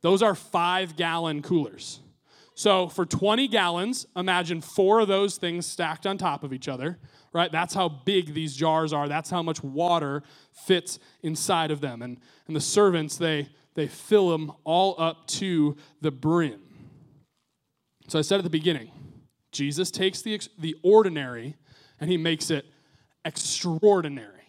Those 0.00 0.22
are 0.22 0.34
five 0.34 0.96
gallon 0.96 1.42
coolers. 1.42 2.00
So, 2.54 2.88
for 2.88 3.06
20 3.06 3.46
gallons, 3.48 4.06
imagine 4.16 4.60
four 4.60 5.00
of 5.00 5.08
those 5.08 5.36
things 5.36 5.64
stacked 5.66 6.06
on 6.06 6.18
top 6.18 6.42
of 6.42 6.52
each 6.52 6.66
other, 6.68 6.98
right? 7.32 7.50
That's 7.52 7.74
how 7.74 7.88
big 7.88 8.34
these 8.34 8.56
jars 8.56 8.92
are. 8.92 9.08
That's 9.08 9.30
how 9.30 9.42
much 9.42 9.62
water 9.62 10.22
fits 10.52 10.98
inside 11.22 11.70
of 11.70 11.80
them. 11.80 12.02
And, 12.02 12.18
and 12.46 12.56
the 12.56 12.60
servants, 12.60 13.16
they, 13.16 13.48
they 13.74 13.86
fill 13.86 14.30
them 14.30 14.52
all 14.64 14.96
up 14.98 15.28
to 15.28 15.76
the 16.00 16.10
brim. 16.10 16.60
So, 18.08 18.18
I 18.18 18.22
said 18.22 18.38
at 18.38 18.44
the 18.44 18.50
beginning, 18.50 18.90
Jesus 19.58 19.90
takes 19.90 20.22
the, 20.22 20.40
the 20.56 20.76
ordinary 20.84 21.56
and 21.98 22.08
he 22.08 22.16
makes 22.16 22.48
it 22.48 22.64
extraordinary. 23.24 24.44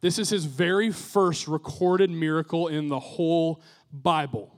This 0.00 0.18
is 0.18 0.30
his 0.30 0.46
very 0.46 0.90
first 0.90 1.46
recorded 1.46 2.08
miracle 2.08 2.68
in 2.68 2.88
the 2.88 2.98
whole 2.98 3.60
Bible. 3.92 4.56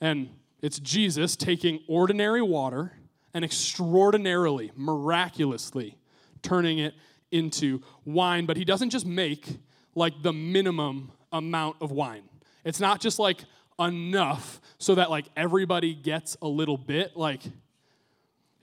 And 0.00 0.28
it's 0.60 0.80
Jesus 0.80 1.36
taking 1.36 1.78
ordinary 1.86 2.42
water 2.42 2.90
and 3.32 3.44
extraordinarily, 3.44 4.72
miraculously 4.74 5.96
turning 6.42 6.80
it 6.80 6.94
into 7.30 7.80
wine. 8.04 8.44
But 8.44 8.56
he 8.56 8.64
doesn't 8.64 8.90
just 8.90 9.06
make 9.06 9.46
like 9.94 10.20
the 10.20 10.32
minimum 10.32 11.12
amount 11.30 11.76
of 11.80 11.92
wine. 11.92 12.24
It's 12.64 12.80
not 12.80 13.00
just 13.00 13.20
like 13.20 13.44
enough 13.78 14.60
so 14.78 14.96
that 14.96 15.10
like 15.10 15.26
everybody 15.36 15.94
gets 15.94 16.36
a 16.42 16.48
little 16.48 16.76
bit. 16.76 17.16
Like 17.16 17.42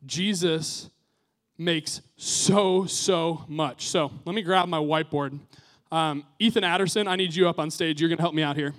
Jesus 0.08 0.90
makes 1.58 2.02
so, 2.16 2.86
so 2.86 3.46
much. 3.48 3.88
So 3.88 4.12
let 4.26 4.34
me 4.34 4.42
grab 4.42 4.68
my 4.68 4.80
whiteboard. 4.80 5.40
Um, 5.92 6.24
Ethan 6.40 6.64
Adderson, 6.64 7.08
I 7.08 7.16
need 7.16 7.36
you 7.36 7.48
up 7.48 7.60
on 7.60 7.70
stage. 7.72 8.02
You're 8.02 8.10
going 8.10 8.18
to 8.18 8.24
help 8.24 8.36
me 8.36 8.44
out 8.44 8.56
here. 8.56 8.74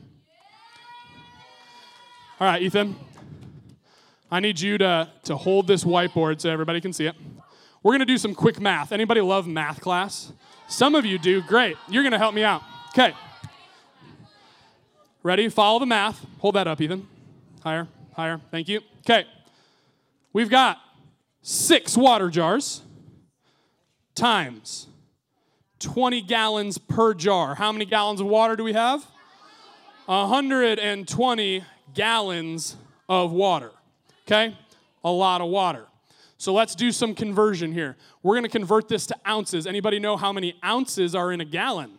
All 2.41 2.47
right, 2.47 2.63
Ethan. 2.63 2.97
I 4.31 4.41
need 4.41 4.61
you 4.61 4.79
to, 4.79 5.11
to 5.25 5.37
hold 5.37 5.67
this 5.67 5.85
whiteboard 5.85 6.41
so 6.41 6.51
everybody 6.51 6.81
can 6.81 6.93
see 6.93 7.07
it. 7.07 7.17
We're 7.83 7.93
going 7.93 8.01
to 8.01 8.07
do 8.07 8.19
some 8.19 8.35
quick 8.35 8.61
math. 8.61 8.93
Anybody 8.93 9.21
love 9.21 9.47
math 9.47 9.81
class? 9.81 10.33
Some 10.69 10.95
of 10.95 11.07
you 11.07 11.19
do. 11.19 11.41
Great. 11.43 11.77
You're 11.89 12.03
going 12.03 12.13
to 12.13 12.19
help 12.19 12.35
me 12.35 12.45
out. 12.45 12.63
Okay. 12.91 13.15
Ready? 15.23 15.49
Follow 15.49 15.79
the 15.79 15.87
math. 15.87 16.25
Hold 16.39 16.55
that 16.57 16.67
up, 16.67 16.81
Ethan. 16.81 17.07
Higher, 17.63 17.89
higher. 18.15 18.41
Thank 18.51 18.69
you. 18.69 18.81
Okay. 19.01 19.27
We've 20.33 20.51
got 20.51 20.79
six 21.49 21.97
water 21.97 22.29
jars 22.29 22.83
times 24.15 24.87
20 25.79 26.21
gallons 26.21 26.77
per 26.77 27.15
jar. 27.15 27.55
How 27.55 27.73
many 27.73 27.87
gallons 27.87 28.21
of 28.21 28.27
water 28.27 28.55
do 28.55 28.65
we 28.65 28.75
have? 28.75 29.07
120 30.05 31.65
gallons 31.95 32.77
of 33.09 33.33
water. 33.33 33.71
Okay? 34.27 34.55
A 35.03 35.11
lot 35.11 35.41
of 35.41 35.49
water. 35.49 35.87
So 36.37 36.53
let's 36.53 36.75
do 36.75 36.93
some 36.93 37.15
conversion 37.15 37.73
here. 37.73 37.97
We're 38.23 38.35
going 38.35 38.43
to 38.43 38.51
convert 38.51 38.89
this 38.89 39.07
to 39.07 39.17
ounces. 39.27 39.67
Anybody 39.67 39.99
know 39.99 40.19
how 40.19 40.35
many 40.35 40.55
ounces 40.63 41.15
are 41.15 41.33
in 41.33 41.41
a 41.41 41.47
gallon? 41.47 41.93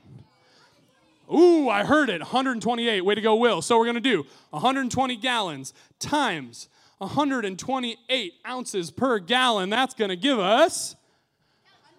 Ooh, 1.33 1.69
I 1.69 1.85
heard 1.85 2.09
it. 2.09 2.21
128. 2.21 3.01
Way 3.01 3.15
to 3.15 3.21
go, 3.21 3.35
Will. 3.35 3.63
So 3.63 3.79
we're 3.79 3.85
going 3.85 3.95
to 3.95 3.99
do 4.01 4.27
120 4.51 5.15
gallons 5.15 5.73
times 5.97 6.69
128 6.99 8.33
ounces 8.47 8.91
per 8.91 9.19
gallon. 9.19 9.69
That's 9.69 9.93
going 9.93 10.09
to 10.09 10.15
give 10.15 10.39
us. 10.39 10.95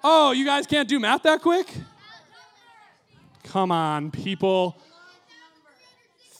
Oh, 0.04 0.30
you 0.33 0.47
guys 0.47 0.66
can't 0.66 0.88
do 0.88 0.99
math 1.00 1.23
that 1.25 1.42
quick? 1.42 1.71
Come 3.45 3.71
on, 3.73 4.11
people. 4.11 4.80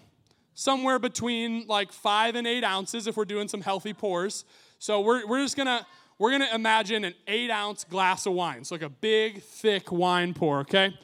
somewhere 0.54 0.98
between 0.98 1.68
like 1.68 1.92
five 1.92 2.34
and 2.34 2.48
eight 2.48 2.64
ounces 2.64 3.06
if 3.06 3.16
we're 3.16 3.24
doing 3.24 3.46
some 3.48 3.60
healthy 3.60 3.94
pours. 3.94 4.44
So 4.78 5.02
we're, 5.02 5.24
we're 5.26 5.42
just 5.42 5.56
gonna 5.56 5.86
we're 6.22 6.30
going 6.30 6.48
to 6.48 6.54
imagine 6.54 7.04
an 7.04 7.12
eight 7.26 7.50
ounce 7.50 7.82
glass 7.82 8.26
of 8.26 8.34
wine. 8.34 8.62
So, 8.62 8.76
like 8.76 8.82
a 8.82 8.88
big, 8.88 9.42
thick 9.42 9.90
wine 9.90 10.34
pour, 10.34 10.60
okay? 10.60 10.96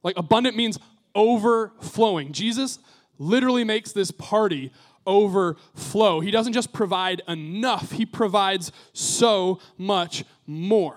Like 0.02 0.16
abundant 0.16 0.56
means 0.56 0.78
overflowing. 1.14 2.32
Jesus 2.32 2.78
literally 3.18 3.64
makes 3.64 3.92
this 3.92 4.10
party 4.10 4.72
overflow. 5.06 6.20
He 6.20 6.30
doesn't 6.30 6.52
just 6.52 6.72
provide 6.72 7.22
enough, 7.28 7.92
He 7.92 8.06
provides 8.06 8.72
so 8.92 9.60
much 9.76 10.24
more. 10.46 10.96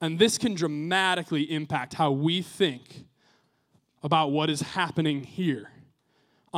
And 0.00 0.18
this 0.18 0.38
can 0.38 0.54
dramatically 0.54 1.50
impact 1.50 1.94
how 1.94 2.12
we 2.12 2.40
think 2.40 3.04
about 4.02 4.30
what 4.30 4.48
is 4.48 4.60
happening 4.60 5.24
here 5.24 5.70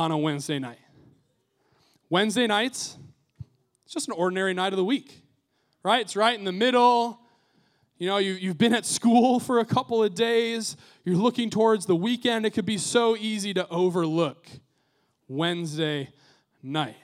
on 0.01 0.11
a 0.11 0.17
Wednesday 0.17 0.57
night. 0.57 0.79
Wednesday 2.09 2.47
nights, 2.47 2.97
it's 3.85 3.93
just 3.93 4.07
an 4.07 4.15
ordinary 4.17 4.51
night 4.51 4.73
of 4.73 4.77
the 4.77 4.83
week, 4.83 5.21
right? 5.83 6.01
It's 6.01 6.15
right 6.15 6.37
in 6.37 6.43
the 6.43 6.51
middle. 6.51 7.19
You 7.99 8.07
know, 8.07 8.17
you, 8.17 8.33
you've 8.33 8.57
been 8.57 8.73
at 8.73 8.83
school 8.87 9.39
for 9.39 9.59
a 9.59 9.65
couple 9.65 10.03
of 10.03 10.15
days, 10.15 10.75
you're 11.05 11.15
looking 11.15 11.51
towards 11.51 11.85
the 11.85 11.95
weekend. 11.95 12.47
It 12.47 12.49
could 12.49 12.65
be 12.65 12.79
so 12.79 13.15
easy 13.15 13.53
to 13.53 13.69
overlook 13.69 14.47
Wednesday 15.27 16.09
night. 16.63 16.95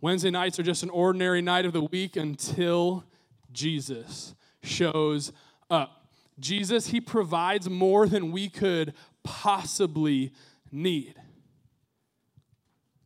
Wednesday 0.00 0.30
nights 0.30 0.58
are 0.58 0.62
just 0.62 0.84
an 0.84 0.90
ordinary 0.90 1.42
night 1.42 1.66
of 1.66 1.74
the 1.74 1.84
week 1.84 2.16
until 2.16 3.04
Jesus 3.52 4.34
shows 4.62 5.32
up. 5.68 6.08
Jesus, 6.40 6.86
he 6.86 7.00
provides 7.00 7.68
more 7.68 8.06
than 8.06 8.32
we 8.32 8.48
could 8.48 8.94
possibly 9.22 10.32
need. 10.72 11.14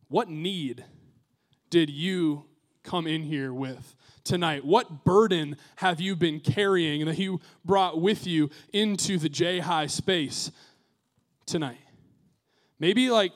What 0.09 0.27
need 0.27 0.83
did 1.69 1.89
you 1.89 2.45
come 2.83 3.05
in 3.05 3.23
here 3.23 3.53
with 3.53 3.95
tonight? 4.23 4.65
What 4.65 5.05
burden 5.05 5.55
have 5.77 6.01
you 6.01 6.15
been 6.15 6.39
carrying 6.39 7.05
that 7.05 7.17
you 7.19 7.39
brought 7.63 8.01
with 8.01 8.25
you 8.25 8.49
into 8.73 9.19
the 9.19 9.29
J 9.29 9.59
High 9.59 9.85
space 9.85 10.51
tonight? 11.45 11.77
Maybe 12.79 13.11
like 13.11 13.33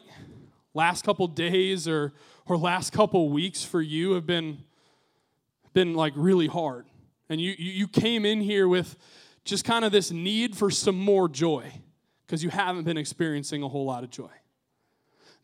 last 0.74 1.06
couple 1.06 1.28
days 1.28 1.88
or, 1.88 2.14
or 2.48 2.58
last 2.58 2.92
couple 2.92 3.30
weeks 3.30 3.64
for 3.64 3.82
you 3.82 4.14
have 4.14 4.26
been, 4.26 4.58
been 5.74 5.94
like 5.94 6.14
really 6.16 6.48
hard. 6.48 6.86
And 7.30 7.40
you, 7.40 7.54
you, 7.58 7.88
came 7.88 8.26
in 8.26 8.42
here 8.42 8.68
with 8.68 8.98
just 9.46 9.64
kind 9.64 9.86
of 9.86 9.92
this 9.92 10.12
need 10.12 10.56
for 10.56 10.70
some 10.70 10.98
more 10.98 11.30
joy 11.30 11.72
because 12.26 12.44
you 12.44 12.50
haven't 12.50 12.84
been 12.84 12.98
experiencing 12.98 13.64
a 13.64 13.68
whole 13.68 13.86
lot 13.86 14.04
of 14.04 14.10
joy. 14.10 14.30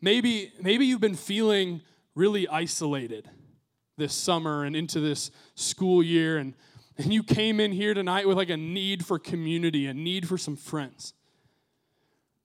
Maybe, 0.00 0.52
maybe 0.60 0.86
you've 0.86 1.00
been 1.00 1.14
feeling 1.14 1.82
really 2.14 2.48
isolated 2.48 3.28
this 3.96 4.14
summer 4.14 4.64
and 4.64 4.74
into 4.74 4.98
this 4.98 5.30
school 5.54 6.02
year, 6.02 6.38
and, 6.38 6.54
and 6.96 7.12
you 7.12 7.22
came 7.22 7.60
in 7.60 7.72
here 7.72 7.92
tonight 7.92 8.26
with 8.26 8.36
like 8.36 8.48
a 8.48 8.56
need 8.56 9.04
for 9.04 9.18
community, 9.18 9.86
a 9.86 9.94
need 9.94 10.26
for 10.26 10.38
some 10.38 10.56
friends. 10.56 11.12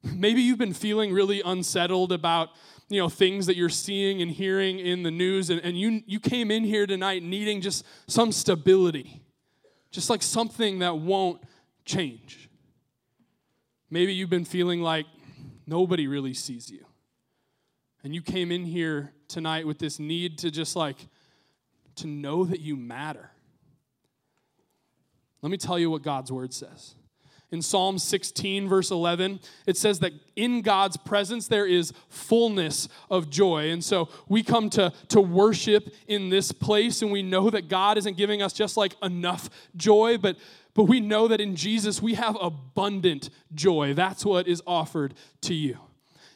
Maybe 0.03 0.41
you've 0.41 0.59
been 0.59 0.73
feeling 0.73 1.13
really 1.13 1.41
unsettled 1.43 2.11
about 2.11 2.49
you 2.89 2.99
know 2.99 3.09
things 3.09 3.47
that 3.47 3.55
you're 3.55 3.69
seeing 3.69 4.21
and 4.21 4.29
hearing 4.29 4.79
in 4.79 5.03
the 5.03 5.11
news, 5.11 5.49
and, 5.49 5.61
and 5.61 5.79
you, 5.79 6.03
you 6.05 6.19
came 6.19 6.51
in 6.51 6.63
here 6.63 6.85
tonight 6.85 7.23
needing 7.23 7.61
just 7.61 7.85
some 8.07 8.31
stability, 8.31 9.23
just 9.91 10.09
like 10.09 10.21
something 10.21 10.79
that 10.79 10.97
won't 10.97 11.41
change. 11.85 12.49
Maybe 13.89 14.13
you've 14.13 14.29
been 14.29 14.45
feeling 14.45 14.81
like 14.81 15.05
nobody 15.65 16.07
really 16.07 16.33
sees 16.33 16.69
you. 16.69 16.85
And 18.05 18.13
you 18.13 18.21
came 18.21 18.51
in 18.51 18.65
here 18.65 19.11
tonight 19.27 19.65
with 19.65 19.79
this 19.79 19.97
need 19.97 20.37
to 20.37 20.51
just 20.51 20.75
like 20.75 21.07
to 21.95 22.05
know 22.05 22.43
that 22.43 22.59
you 22.59 22.75
matter. 22.75 23.31
Let 25.41 25.49
me 25.49 25.57
tell 25.57 25.79
you 25.79 25.89
what 25.89 26.03
God's 26.03 26.31
word 26.31 26.53
says. 26.53 26.93
In 27.49 27.63
Psalm 27.63 27.97
16, 27.97 28.69
verse 28.69 28.91
11, 28.91 29.39
it 29.65 29.75
says 29.75 30.01
that 30.01 30.13
in 30.35 30.61
God's 30.61 30.97
presence 30.97 31.47
there 31.47 31.65
is 31.65 31.93
fullness 32.07 32.87
of 33.09 33.31
joy. 33.31 33.71
And 33.71 33.83
so 33.83 34.09
we 34.29 34.43
come 34.43 34.69
to, 34.71 34.93
to 35.07 35.19
worship 35.19 35.91
in 36.07 36.29
this 36.29 36.51
place, 36.51 37.01
and 37.01 37.11
we 37.11 37.23
know 37.23 37.49
that 37.49 37.69
God 37.69 37.97
isn't 37.97 38.17
giving 38.17 38.43
us 38.43 38.53
just 38.53 38.77
like 38.77 38.95
enough 39.01 39.49
joy, 39.75 40.19
but, 40.19 40.37
but 40.75 40.83
we 40.83 40.99
know 40.99 41.27
that 41.27 41.41
in 41.41 41.55
Jesus 41.55 42.03
we 42.03 42.13
have 42.13 42.37
abundant 42.39 43.31
joy. 43.55 43.95
That's 43.95 44.23
what 44.23 44.47
is 44.47 44.61
offered 44.67 45.15
to 45.41 45.55
you. 45.55 45.79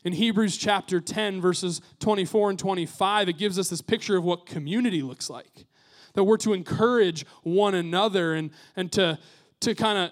In 0.03 0.13
Hebrews 0.13 0.57
chapter 0.57 1.01
10, 1.01 1.41
verses 1.41 1.81
24 1.99 2.51
and 2.51 2.59
25, 2.59 3.29
it 3.29 3.37
gives 3.37 3.59
us 3.59 3.69
this 3.69 3.81
picture 3.81 4.17
of 4.17 4.23
what 4.23 4.45
community 4.45 5.01
looks 5.01 5.29
like. 5.29 5.65
That 6.13 6.23
we're 6.23 6.37
to 6.37 6.53
encourage 6.53 7.25
one 7.43 7.75
another 7.75 8.33
and, 8.33 8.51
and 8.75 8.91
to, 8.93 9.19
to 9.61 9.75
kind 9.75 9.97
of 9.97 10.11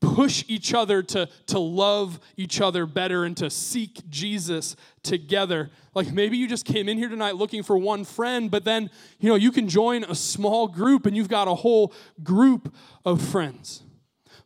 push 0.00 0.44
each 0.46 0.74
other 0.74 1.02
to, 1.02 1.28
to 1.46 1.58
love 1.58 2.20
each 2.36 2.60
other 2.60 2.86
better 2.86 3.24
and 3.24 3.36
to 3.36 3.50
seek 3.50 4.08
Jesus 4.08 4.76
together. 5.02 5.70
Like 5.94 6.12
maybe 6.12 6.36
you 6.36 6.46
just 6.46 6.64
came 6.64 6.88
in 6.88 6.98
here 6.98 7.08
tonight 7.08 7.36
looking 7.36 7.62
for 7.62 7.76
one 7.76 8.04
friend, 8.04 8.50
but 8.50 8.64
then, 8.64 8.90
you 9.18 9.28
know, 9.28 9.34
you 9.34 9.50
can 9.50 9.68
join 9.68 10.04
a 10.04 10.14
small 10.14 10.68
group 10.68 11.06
and 11.06 11.16
you've 11.16 11.28
got 11.28 11.48
a 11.48 11.54
whole 11.54 11.92
group 12.22 12.74
of 13.04 13.20
friends. 13.20 13.82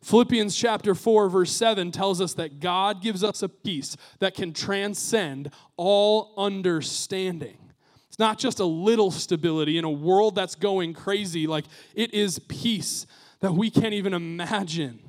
Philippians 0.03 0.53
chapter 0.53 0.93
4, 0.93 1.29
verse 1.29 1.51
7 1.53 1.89
tells 1.91 2.19
us 2.19 2.33
that 2.33 2.59
God 2.59 3.01
gives 3.01 3.23
us 3.23 3.41
a 3.41 3.47
peace 3.47 3.95
that 4.19 4.35
can 4.35 4.51
transcend 4.51 5.49
all 5.77 6.33
understanding. 6.37 7.57
It's 8.09 8.19
not 8.19 8.37
just 8.37 8.59
a 8.59 8.65
little 8.65 9.11
stability 9.11 9.77
in 9.77 9.85
a 9.85 9.89
world 9.89 10.35
that's 10.35 10.55
going 10.55 10.93
crazy, 10.93 11.47
like 11.47 11.63
it 11.95 12.13
is 12.13 12.37
peace 12.37 13.07
that 13.39 13.53
we 13.53 13.71
can't 13.71 13.93
even 13.93 14.13
imagine. 14.13 14.99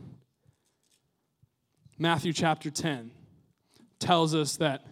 Matthew 1.99 2.33
chapter 2.33 2.71
10 2.71 3.11
tells 3.99 4.33
us 4.33 4.57
that, 4.59 4.87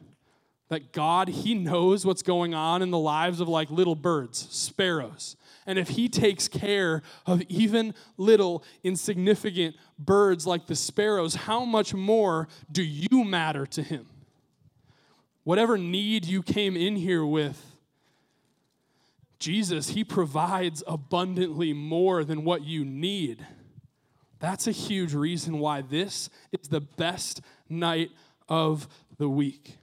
that 0.69 0.93
God, 0.93 1.29
He 1.29 1.55
knows 1.55 2.05
what's 2.05 2.23
going 2.23 2.55
on 2.55 2.83
in 2.83 2.91
the 2.91 2.99
lives 2.99 3.41
of 3.41 3.49
like 3.49 3.71
little 3.71 3.95
birds, 3.95 4.49
sparrows. 4.51 5.37
And 5.67 5.79
if 5.79 5.91
he 5.91 6.09
takes 6.09 6.49
care 6.49 7.03
of 7.25 7.43
even 7.43 7.95
little 8.17 8.65
insignificant 8.83 9.77
birds 9.99 10.47
like 10.47 10.67
the 10.67 10.75
sparrows, 10.75 11.35
how 11.35 11.65
much 11.65 11.95
more 11.95 12.49
do 12.71 12.83
you 12.83 13.25
matter 13.25 13.67
to 13.67 13.83
him? 13.83 14.07
Whatever 15.45 15.79
need 15.79 16.25
you 16.25 16.43
came 16.43 16.77
in 16.77 16.97
here 16.97 17.25
with, 17.25 17.65
Jesus, 19.39 19.91
he 19.91 20.05
provides 20.05 20.85
abundantly 20.87 21.73
more 21.73 22.23
than 22.23 22.45
what 22.45 22.63
you 22.63 22.85
need. 22.85 23.45
That's 24.39 24.69
a 24.69 24.73
huge 24.73 25.15
reason 25.15 25.59
why 25.59 25.83
this 25.83 26.31
is 26.53 26.69
the 26.69 26.81
best 26.81 27.41
night 27.69 28.11
of 28.49 28.89
the 29.19 29.29
week. 29.29 29.79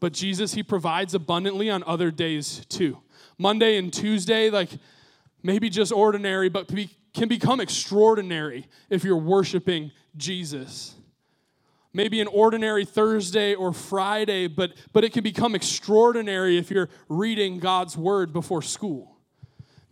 But 0.00 0.12
Jesus, 0.12 0.54
he 0.54 0.62
provides 0.62 1.14
abundantly 1.14 1.70
on 1.70 1.84
other 1.84 2.10
days 2.10 2.64
too. 2.68 2.98
Monday 3.38 3.76
and 3.76 3.92
Tuesday, 3.92 4.50
like 4.50 4.70
maybe 5.42 5.68
just 5.70 5.92
ordinary, 5.92 6.48
but 6.48 6.72
be, 6.74 6.90
can 7.12 7.28
become 7.28 7.60
extraordinary 7.60 8.66
if 8.90 9.04
you're 9.04 9.16
worshiping 9.16 9.90
Jesus. 10.16 10.94
Maybe 11.92 12.20
an 12.20 12.26
ordinary 12.26 12.84
Thursday 12.84 13.54
or 13.54 13.72
Friday, 13.72 14.48
but, 14.48 14.72
but 14.92 15.04
it 15.04 15.12
can 15.12 15.22
become 15.22 15.54
extraordinary 15.54 16.58
if 16.58 16.70
you're 16.70 16.88
reading 17.08 17.60
God's 17.60 17.96
word 17.96 18.32
before 18.32 18.62
school. 18.62 19.14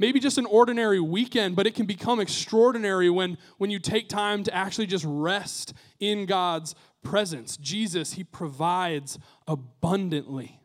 Maybe 0.00 0.18
just 0.18 0.36
an 0.36 0.46
ordinary 0.46 0.98
weekend, 0.98 1.54
but 1.54 1.64
it 1.68 1.76
can 1.76 1.86
become 1.86 2.18
extraordinary 2.18 3.08
when, 3.08 3.38
when 3.58 3.70
you 3.70 3.78
take 3.78 4.08
time 4.08 4.42
to 4.42 4.52
actually 4.52 4.86
just 4.86 5.04
rest 5.06 5.74
in 6.00 6.26
God's 6.26 6.74
presence. 7.04 7.56
Jesus, 7.56 8.14
He 8.14 8.24
provides 8.24 9.20
abundantly. 9.46 10.58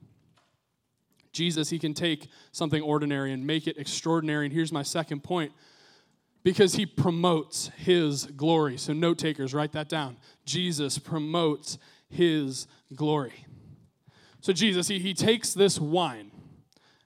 Jesus, 1.37 1.69
he 1.69 1.77
can 1.77 1.93
take 1.93 2.27
something 2.51 2.81
ordinary 2.81 3.31
and 3.31 3.45
make 3.45 3.67
it 3.67 3.77
extraordinary. 3.77 4.45
And 4.45 4.53
here's 4.53 4.71
my 4.71 4.81
second 4.81 5.23
point 5.23 5.51
because 6.43 6.73
he 6.73 6.85
promotes 6.85 7.69
his 7.77 8.25
glory. 8.25 8.77
So, 8.77 8.91
note 8.91 9.19
takers, 9.19 9.53
write 9.53 9.71
that 9.73 9.87
down. 9.87 10.17
Jesus 10.45 10.97
promotes 10.97 11.77
his 12.09 12.67
glory. 12.95 13.45
So, 14.41 14.51
Jesus, 14.51 14.87
he, 14.87 14.97
he 14.97 15.13
takes 15.13 15.53
this 15.53 15.79
wine 15.79 16.31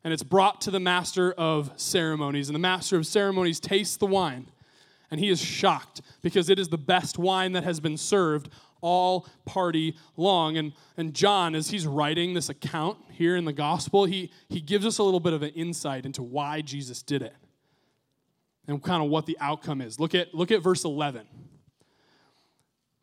and 0.04 0.14
it's 0.14 0.24
brought 0.24 0.62
to 0.62 0.72
the 0.72 0.80
master 0.80 1.34
of 1.34 1.72
ceremonies. 1.76 2.48
And 2.48 2.56
the 2.56 2.60
master 2.60 2.98
of 2.98 3.06
ceremonies 3.06 3.60
tastes 3.60 3.98
the 3.98 4.08
wine 4.08 4.48
and 5.12 5.20
he 5.20 5.28
is 5.28 5.42
shocked 5.42 6.02
because 6.22 6.50
it 6.50 6.58
is 6.58 6.70
the 6.70 6.78
best 6.78 7.20
wine 7.20 7.52
that 7.52 7.66
has 7.66 7.82
been 7.82 7.98
served 7.98 8.50
all 8.82 9.28
party 9.46 9.96
long. 10.18 10.58
And, 10.58 10.74
and 10.98 11.14
John, 11.14 11.56
as 11.56 11.70
he's 11.70 11.88
writing 11.88 12.34
this 12.34 12.50
account 12.50 12.98
here 13.12 13.36
in 13.36 13.46
the 13.46 13.54
gospel, 13.54 14.06
he, 14.06 14.32
he 14.50 14.60
gives 14.60 14.86
us 14.86 14.98
a 14.98 15.04
little 15.04 15.20
bit 15.20 15.34
of 15.34 15.44
an 15.44 15.52
insight 15.52 16.06
into 16.06 16.24
why 16.24 16.62
Jesus 16.62 17.02
did 17.02 17.22
it 17.22 17.36
and 18.68 18.82
kind 18.82 19.04
of 19.04 19.10
what 19.10 19.26
the 19.26 19.38
outcome 19.40 19.82
is. 19.82 20.00
Look 20.00 20.16
at, 20.16 20.34
look 20.34 20.52
at 20.52 20.62
verse 20.62 20.84
11. 20.84 21.28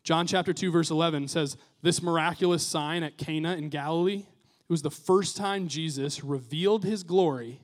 John 0.03 0.25
chapter 0.25 0.53
2, 0.53 0.71
verse 0.71 0.89
11 0.89 1.27
says, 1.27 1.57
This 1.81 2.01
miraculous 2.01 2.65
sign 2.65 3.03
at 3.03 3.17
Cana 3.17 3.55
in 3.55 3.69
Galilee, 3.69 4.25
it 4.25 4.69
was 4.71 4.81
the 4.81 4.91
first 4.91 5.37
time 5.37 5.67
Jesus 5.67 6.23
revealed 6.23 6.83
his 6.83 7.03
glory, 7.03 7.61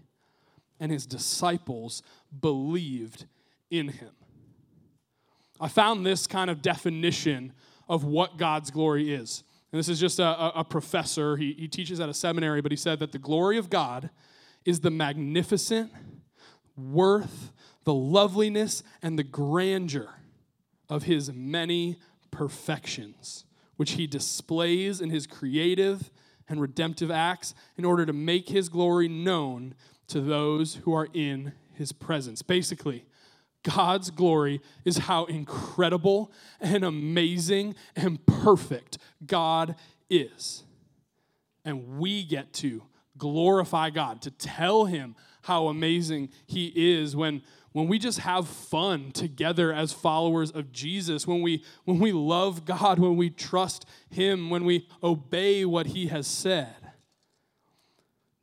and 0.79 0.91
his 0.91 1.05
disciples 1.05 2.03
believed 2.41 3.25
in 3.71 3.87
him. 3.87 4.11
I 5.59 5.69
found 5.69 6.05
this 6.05 6.27
kind 6.27 6.49
of 6.49 6.61
definition 6.61 7.53
of 7.87 8.03
what 8.03 8.37
God's 8.37 8.71
glory 8.71 9.13
is. 9.13 9.43
And 9.71 9.79
this 9.79 9.89
is 9.89 9.99
just 9.99 10.19
a, 10.19 10.57
a, 10.57 10.63
professor. 10.63 11.35
He, 11.35 11.53
he 11.53 11.67
teaches 11.67 11.99
at 11.99 12.07
a 12.07 12.13
seminary, 12.13 12.61
but 12.61 12.71
he 12.71 12.77
said 12.77 12.99
that 12.99 13.11
the 13.11 13.19
glory 13.19 13.57
of 13.57 13.69
God 13.69 14.09
is 14.63 14.79
the 14.79 14.89
magnificent 14.89 15.91
worth, 16.77 17.51
the 17.83 17.93
loveliness, 17.93 18.83
and 19.01 19.19
the 19.19 19.23
grandeur 19.23 20.09
of 20.89 21.03
his 21.03 21.31
many 21.33 21.97
perfections, 22.31 23.45
which 23.75 23.91
he 23.91 24.07
displays 24.07 25.01
in 25.01 25.09
his 25.09 25.27
creative 25.27 26.09
and 26.47 26.61
redemptive 26.61 27.11
acts 27.11 27.53
in 27.77 27.85
order 27.85 28.05
to 28.05 28.13
make 28.13 28.49
his 28.49 28.69
glory 28.69 29.07
known 29.07 29.75
to 30.07 30.21
those 30.21 30.75
who 30.83 30.93
are 30.93 31.07
in 31.13 31.53
his 31.73 31.91
presence. 31.91 32.41
Basically, 32.41 33.05
God's 33.65 34.11
glory 34.11 34.61
is 34.83 34.97
how 34.97 35.25
incredible 35.25 36.31
and 36.61 36.83
amazing 36.83 37.75
and 37.95 38.23
perfect 38.25 38.97
God 39.25 39.75
is. 40.09 40.63
And 41.63 41.97
we 41.97 42.23
get 42.23 42.53
to 42.53 42.83
glorify 43.17 43.89
God, 43.89 44.21
to 44.21 44.31
tell 44.31 44.85
him 44.85 45.15
how 45.41 45.67
amazing 45.67 46.29
he 46.45 46.71
is 46.75 47.15
when 47.15 47.41
when 47.71 47.89
we 47.89 47.99
just 47.99 48.19
have 48.19 48.47
fun 48.47 49.11
together 49.11 49.73
as 49.73 49.91
followers 49.91 50.49
of 50.49 50.71
Jesus, 50.71 51.27
when 51.27 51.41
we 51.41 51.63
when 51.83 51.99
we 51.99 52.13
love 52.13 52.65
God, 52.65 52.99
when 52.99 53.17
we 53.17 53.29
trust 53.29 53.85
him, 54.09 54.49
when 54.49 54.63
we 54.63 54.87
obey 55.03 55.65
what 55.65 55.87
he 55.87 56.07
has 56.07 56.27
said. 56.27 56.75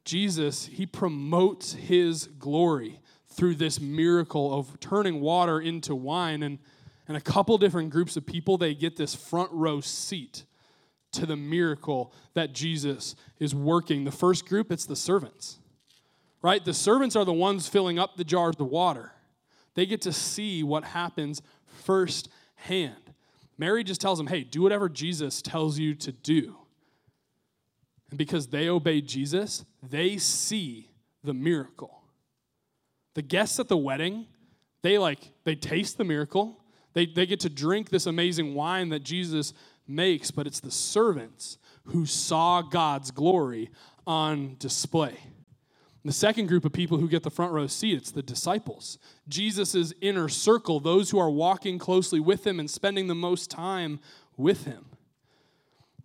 Jesus, 0.04 0.66
he 0.66 0.84
promotes 0.84 1.74
his 1.74 2.26
glory 2.26 3.00
through 3.32 3.56
this 3.56 3.80
miracle 3.80 4.52
of 4.52 4.78
turning 4.80 5.20
water 5.20 5.60
into 5.60 5.94
wine 5.94 6.42
and 6.42 6.58
and 7.08 7.16
a 7.16 7.20
couple 7.20 7.58
different 7.58 7.90
groups 7.90 8.16
of 8.16 8.24
people 8.24 8.56
they 8.56 8.74
get 8.74 8.96
this 8.96 9.14
front 9.14 9.50
row 9.52 9.80
seat 9.80 10.44
to 11.12 11.26
the 11.26 11.36
miracle 11.36 12.12
that 12.34 12.52
Jesus 12.52 13.14
is 13.38 13.54
working. 13.54 14.04
The 14.04 14.12
first 14.12 14.46
group 14.46 14.72
it's 14.72 14.86
the 14.86 14.96
servants. 14.96 15.58
Right? 16.40 16.64
The 16.64 16.74
servants 16.74 17.14
are 17.14 17.24
the 17.24 17.32
ones 17.32 17.68
filling 17.68 17.98
up 17.98 18.16
the 18.16 18.24
jars 18.24 18.56
of 18.58 18.66
water. 18.66 19.12
They 19.74 19.86
get 19.86 20.02
to 20.02 20.12
see 20.12 20.62
what 20.62 20.84
happens 20.84 21.42
firsthand. 21.66 22.96
Mary 23.58 23.84
just 23.84 24.00
tells 24.00 24.18
them, 24.18 24.26
"Hey, 24.26 24.42
do 24.42 24.62
whatever 24.62 24.88
Jesus 24.88 25.42
tells 25.42 25.78
you 25.78 25.94
to 25.96 26.12
do." 26.12 26.56
And 28.10 28.18
because 28.18 28.48
they 28.48 28.68
obey 28.68 29.00
Jesus, 29.00 29.64
they 29.82 30.18
see 30.18 30.90
the 31.22 31.34
miracle. 31.34 32.01
The 33.14 33.22
guests 33.22 33.58
at 33.60 33.68
the 33.68 33.76
wedding, 33.76 34.26
they 34.82 34.98
like 34.98 35.20
they 35.44 35.54
taste 35.54 35.98
the 35.98 36.04
miracle. 36.04 36.58
They, 36.94 37.06
they 37.06 37.26
get 37.26 37.40
to 37.40 37.48
drink 37.48 37.90
this 37.90 38.06
amazing 38.06 38.54
wine 38.54 38.90
that 38.90 39.02
Jesus 39.02 39.54
makes, 39.86 40.30
but 40.30 40.46
it's 40.46 40.60
the 40.60 40.70
servants 40.70 41.58
who 41.84 42.06
saw 42.06 42.62
God's 42.62 43.10
glory 43.10 43.70
on 44.06 44.56
display. 44.58 45.18
The 46.04 46.12
second 46.12 46.48
group 46.48 46.64
of 46.64 46.72
people 46.72 46.98
who 46.98 47.08
get 47.08 47.22
the 47.22 47.30
front 47.30 47.52
row 47.52 47.66
seat, 47.68 47.96
it's 47.96 48.10
the 48.10 48.22
disciples. 48.22 48.98
Jesus' 49.28 49.92
inner 50.00 50.28
circle, 50.28 50.80
those 50.80 51.10
who 51.10 51.18
are 51.18 51.30
walking 51.30 51.78
closely 51.78 52.18
with 52.18 52.46
him 52.46 52.58
and 52.58 52.68
spending 52.68 53.06
the 53.06 53.14
most 53.14 53.50
time 53.50 54.00
with 54.36 54.64
him. 54.64 54.86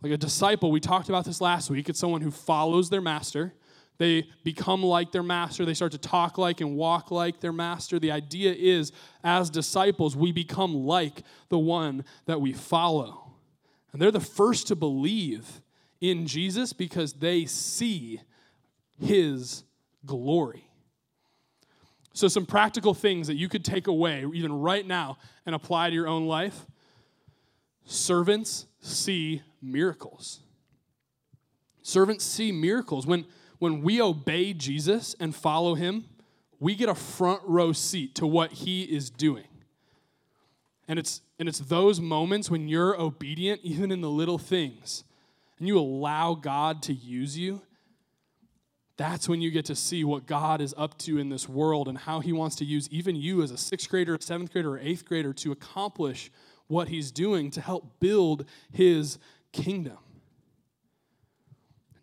Like 0.03 0.11
a 0.11 0.17
disciple, 0.17 0.71
we 0.71 0.79
talked 0.79 1.09
about 1.09 1.25
this 1.25 1.41
last 1.41 1.71
week, 1.71 1.89
it's 1.89 1.99
someone 1.99 2.21
who 2.21 2.29
follows 2.29 2.91
their 2.91 3.01
master. 3.01 3.53
They 3.97 4.29
become 4.43 4.83
like 4.83 5.11
their 5.11 5.23
master. 5.23 5.65
They 5.65 5.73
start 5.73 5.91
to 5.93 5.97
talk 5.97 6.37
like 6.37 6.61
and 6.61 6.75
walk 6.75 7.09
like 7.09 7.39
their 7.39 7.51
master. 7.51 7.99
The 7.99 8.11
idea 8.11 8.53
is, 8.53 8.91
as 9.23 9.49
disciples, 9.49 10.15
we 10.15 10.31
become 10.31 10.73
like 10.73 11.23
the 11.49 11.57
one 11.57 12.05
that 12.25 12.39
we 12.39 12.53
follow. 12.53 13.33
And 13.91 14.01
they're 14.01 14.11
the 14.11 14.19
first 14.19 14.67
to 14.67 14.75
believe 14.75 15.61
in 15.99 16.27
Jesus 16.27 16.73
because 16.73 17.13
they 17.13 17.45
see 17.45 18.21
his 18.99 19.63
glory. 20.05 20.69
So, 22.13 22.27
some 22.27 22.45
practical 22.45 22.93
things 22.93 23.27
that 23.27 23.35
you 23.35 23.47
could 23.47 23.63
take 23.63 23.87
away, 23.87 24.25
even 24.33 24.51
right 24.51 24.85
now, 24.85 25.17
and 25.45 25.53
apply 25.53 25.89
to 25.89 25.95
your 25.95 26.07
own 26.07 26.25
life. 26.25 26.65
Servants 27.85 28.65
see 28.81 29.43
miracles. 29.61 30.41
Servants 31.83 32.25
see 32.25 32.51
miracles. 32.51 33.05
When, 33.05 33.25
when 33.59 33.81
we 33.81 34.01
obey 34.01 34.53
Jesus 34.53 35.15
and 35.19 35.35
follow 35.35 35.75
him, 35.75 36.05
we 36.59 36.75
get 36.75 36.89
a 36.89 36.95
front 36.95 37.41
row 37.45 37.71
seat 37.71 38.15
to 38.15 38.27
what 38.27 38.51
he 38.51 38.83
is 38.83 39.09
doing. 39.09 39.47
And 40.87 40.97
it's, 40.97 41.21
and 41.37 41.49
it's 41.49 41.59
those 41.59 41.99
moments 41.99 42.49
when 42.49 42.67
you're 42.67 42.99
obedient, 42.99 43.61
even 43.63 43.91
in 43.91 44.01
the 44.01 44.09
little 44.09 44.37
things, 44.37 45.03
and 45.59 45.67
you 45.67 45.77
allow 45.77 46.33
God 46.33 46.81
to 46.83 46.93
use 46.93 47.37
you, 47.37 47.61
that's 48.95 49.29
when 49.29 49.41
you 49.41 49.51
get 49.51 49.65
to 49.65 49.75
see 49.75 50.03
what 50.03 50.25
God 50.25 50.59
is 50.59 50.73
up 50.75 50.97
to 50.99 51.19
in 51.19 51.29
this 51.29 51.47
world 51.47 51.87
and 51.87 51.97
how 51.97 52.19
He 52.19 52.33
wants 52.33 52.55
to 52.57 52.65
use 52.65 52.89
even 52.89 53.15
you 53.15 53.43
as 53.43 53.51
a 53.51 53.57
sixth 53.57 53.89
grader, 53.89 54.17
seventh 54.19 54.51
grader, 54.51 54.71
or 54.71 54.79
eighth 54.79 55.05
grader 55.05 55.33
to 55.33 55.51
accomplish 55.51 56.31
what 56.65 56.87
He's 56.87 57.11
doing 57.11 57.51
to 57.51 57.61
help 57.61 57.99
build 57.99 58.45
His 58.71 59.19
kingdom. 59.51 59.97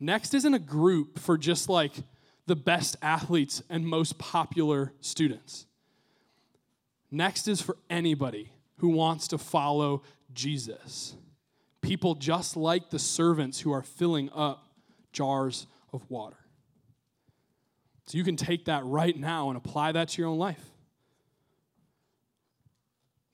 Next 0.05 0.35
isn't 0.35 0.53
a 0.53 0.59
group 0.59 1.19
for 1.19 1.38
just 1.38 1.71
like 1.71 1.93
the 2.47 2.55
best 2.55 2.95
athletes 3.01 3.62
and 3.71 3.87
most 3.87 4.19
popular 4.19 4.93
students. 5.01 5.64
Next 7.11 7.49
is 7.49 7.62
for 7.62 7.79
anybody 7.88 8.53
who 8.79 8.88
wants 8.88 9.29
to 9.29 9.38
follow 9.38 10.03
Jesus. 10.35 11.14
People 11.81 12.17
just 12.17 12.55
like 12.55 12.90
the 12.90 12.99
servants 12.99 13.61
who 13.61 13.73
are 13.73 13.83
filling 13.83 14.29
up 14.35 14.75
jars 15.11 15.67
of 15.90 16.03
water. 16.11 16.37
So 18.05 18.19
you 18.19 18.25
can 18.25 18.37
take 18.37 18.67
that 18.67 18.85
right 18.85 19.19
now 19.19 19.49
and 19.49 19.57
apply 19.57 19.93
that 19.93 20.11
to 20.11 20.21
your 20.21 20.31
own 20.31 20.38
life. 20.38 20.67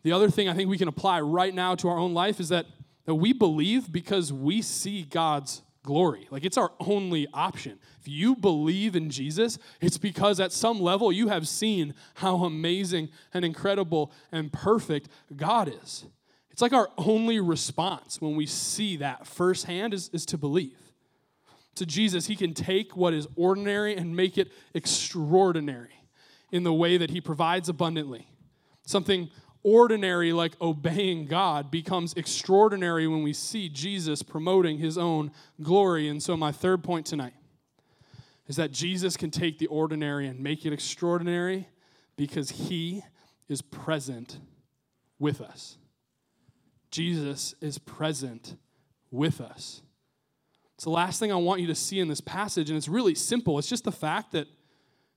The 0.04 0.12
other 0.12 0.30
thing 0.30 0.48
I 0.48 0.54
think 0.54 0.70
we 0.70 0.78
can 0.78 0.86
apply 0.86 1.20
right 1.20 1.52
now 1.52 1.74
to 1.74 1.88
our 1.88 1.98
own 1.98 2.14
life 2.14 2.38
is 2.38 2.50
that, 2.50 2.66
that 3.06 3.16
we 3.16 3.32
believe 3.32 3.90
because 3.90 4.32
we 4.32 4.62
see 4.62 5.02
God's 5.02 5.62
glory. 5.82 6.26
Like 6.30 6.44
it's 6.44 6.58
our 6.58 6.72
only 6.80 7.26
option. 7.32 7.78
If 8.00 8.08
you 8.08 8.36
believe 8.36 8.96
in 8.96 9.10
Jesus, 9.10 9.58
it's 9.80 9.98
because 9.98 10.40
at 10.40 10.52
some 10.52 10.80
level 10.80 11.12
you 11.12 11.28
have 11.28 11.48
seen 11.48 11.94
how 12.14 12.44
amazing 12.44 13.08
and 13.32 13.44
incredible 13.44 14.12
and 14.32 14.52
perfect 14.52 15.08
God 15.36 15.72
is. 15.82 16.04
It's 16.50 16.62
like 16.62 16.72
our 16.72 16.90
only 16.98 17.40
response 17.40 18.20
when 18.20 18.36
we 18.36 18.46
see 18.46 18.96
that 18.98 19.26
firsthand 19.26 19.94
is, 19.94 20.10
is 20.12 20.26
to 20.26 20.38
believe 20.38 20.76
to 21.80 21.86
Jesus, 21.86 22.26
he 22.26 22.36
can 22.36 22.52
take 22.52 22.96
what 22.96 23.14
is 23.14 23.26
ordinary 23.36 23.96
and 23.96 24.14
make 24.14 24.36
it 24.36 24.52
extraordinary 24.74 26.04
in 26.52 26.62
the 26.62 26.72
way 26.72 26.98
that 26.98 27.10
he 27.10 27.20
provides 27.20 27.70
abundantly. 27.70 28.28
Something 28.86 29.30
ordinary, 29.62 30.32
like 30.32 30.60
obeying 30.60 31.26
God, 31.26 31.70
becomes 31.70 32.14
extraordinary 32.14 33.06
when 33.06 33.22
we 33.22 33.32
see 33.32 33.68
Jesus 33.68 34.22
promoting 34.22 34.78
his 34.78 34.96
own 34.96 35.30
glory. 35.62 36.08
And 36.08 36.22
so, 36.22 36.36
my 36.36 36.52
third 36.52 36.82
point 36.82 37.06
tonight 37.06 37.34
is 38.46 38.56
that 38.56 38.72
Jesus 38.72 39.16
can 39.16 39.30
take 39.30 39.58
the 39.58 39.66
ordinary 39.66 40.26
and 40.26 40.40
make 40.40 40.66
it 40.66 40.72
extraordinary 40.72 41.68
because 42.16 42.50
he 42.50 43.02
is 43.48 43.62
present 43.62 44.38
with 45.18 45.40
us. 45.40 45.76
Jesus 46.90 47.54
is 47.60 47.78
present 47.78 48.56
with 49.10 49.40
us. 49.40 49.82
It's 50.74 50.84
the 50.84 50.90
last 50.90 51.20
thing 51.20 51.30
I 51.30 51.36
want 51.36 51.60
you 51.60 51.66
to 51.66 51.74
see 51.74 52.00
in 52.00 52.08
this 52.08 52.20
passage, 52.20 52.70
and 52.70 52.76
it's 52.76 52.88
really 52.88 53.14
simple. 53.14 53.58
It's 53.58 53.68
just 53.68 53.84
the 53.84 53.92
fact 53.92 54.32
that, 54.32 54.46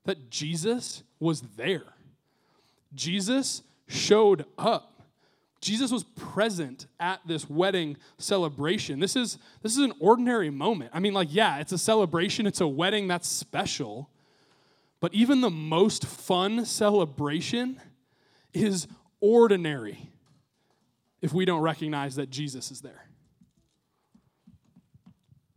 that 0.05 0.29
Jesus 0.29 1.03
was 1.19 1.41
there. 1.55 1.85
Jesus 2.93 3.63
showed 3.87 4.45
up. 4.57 5.01
Jesus 5.61 5.91
was 5.91 6.03
present 6.03 6.87
at 6.99 7.21
this 7.25 7.49
wedding 7.49 7.95
celebration. 8.17 8.99
This 8.99 9.15
is, 9.15 9.37
this 9.61 9.71
is 9.71 9.79
an 9.79 9.93
ordinary 9.99 10.49
moment. 10.49 10.91
I 10.93 10.99
mean, 10.99 11.13
like, 11.13 11.29
yeah, 11.31 11.59
it's 11.59 11.71
a 11.71 11.77
celebration, 11.77 12.45
it's 12.45 12.59
a 12.59 12.67
wedding 12.67 13.07
that's 13.07 13.29
special. 13.29 14.09
But 14.99 15.13
even 15.13 15.41
the 15.41 15.49
most 15.49 16.05
fun 16.05 16.65
celebration 16.65 17.79
is 18.53 18.87
ordinary 19.21 20.09
if 21.21 21.33
we 21.33 21.45
don't 21.45 21.61
recognize 21.61 22.15
that 22.15 22.29
Jesus 22.29 22.69
is 22.69 22.81
there. 22.81 23.07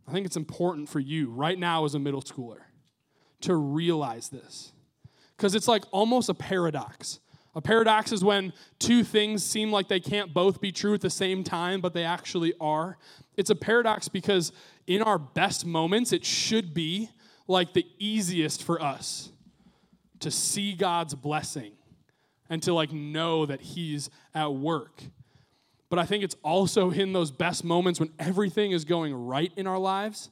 I 0.07 0.13
think 0.13 0.25
it's 0.25 0.37
important 0.37 0.87
for 0.87 1.01
you 1.01 1.29
right 1.29 1.59
now 1.59 1.83
as 1.83 1.93
a 1.93 1.99
middle 1.99 2.21
schooler 2.21 2.59
to 3.41 3.55
realize 3.55 4.29
this. 4.29 4.71
Because 5.35 5.53
it's 5.53 5.67
like 5.67 5.83
almost 5.91 6.29
a 6.29 6.33
paradox. 6.33 7.19
A 7.57 7.61
paradox 7.61 8.11
is 8.11 8.23
when 8.23 8.53
two 8.77 9.03
things 9.03 9.43
seem 9.43 9.71
like 9.71 9.87
they 9.87 9.99
can't 9.99 10.31
both 10.31 10.61
be 10.61 10.71
true 10.71 10.93
at 10.93 11.01
the 11.01 11.09
same 11.09 11.43
time, 11.43 11.81
but 11.81 11.91
they 11.91 12.03
actually 12.03 12.53
are. 12.61 12.99
It's 13.35 13.49
a 13.49 13.55
paradox 13.55 14.07
because 14.07 14.51
in 14.85 15.01
our 15.01 15.17
best 15.17 15.65
moments, 15.65 16.13
it 16.13 16.23
should 16.23 16.75
be 16.75 17.09
like 17.47 17.73
the 17.73 17.87
easiest 17.97 18.61
for 18.61 18.79
us 18.79 19.31
to 20.19 20.29
see 20.29 20.73
God's 20.73 21.15
blessing 21.15 21.71
and 22.47 22.61
to 22.61 22.73
like 22.73 22.93
know 22.93 23.47
that 23.47 23.61
He's 23.61 24.11
at 24.35 24.53
work. 24.53 25.01
But 25.89 25.97
I 25.97 26.05
think 26.05 26.23
it's 26.23 26.35
also 26.43 26.91
in 26.91 27.11
those 27.11 27.31
best 27.31 27.63
moments 27.63 27.99
when 27.99 28.11
everything 28.19 28.71
is 28.71 28.85
going 28.85 29.15
right 29.15 29.51
in 29.57 29.65
our 29.65 29.79
lives 29.79 30.29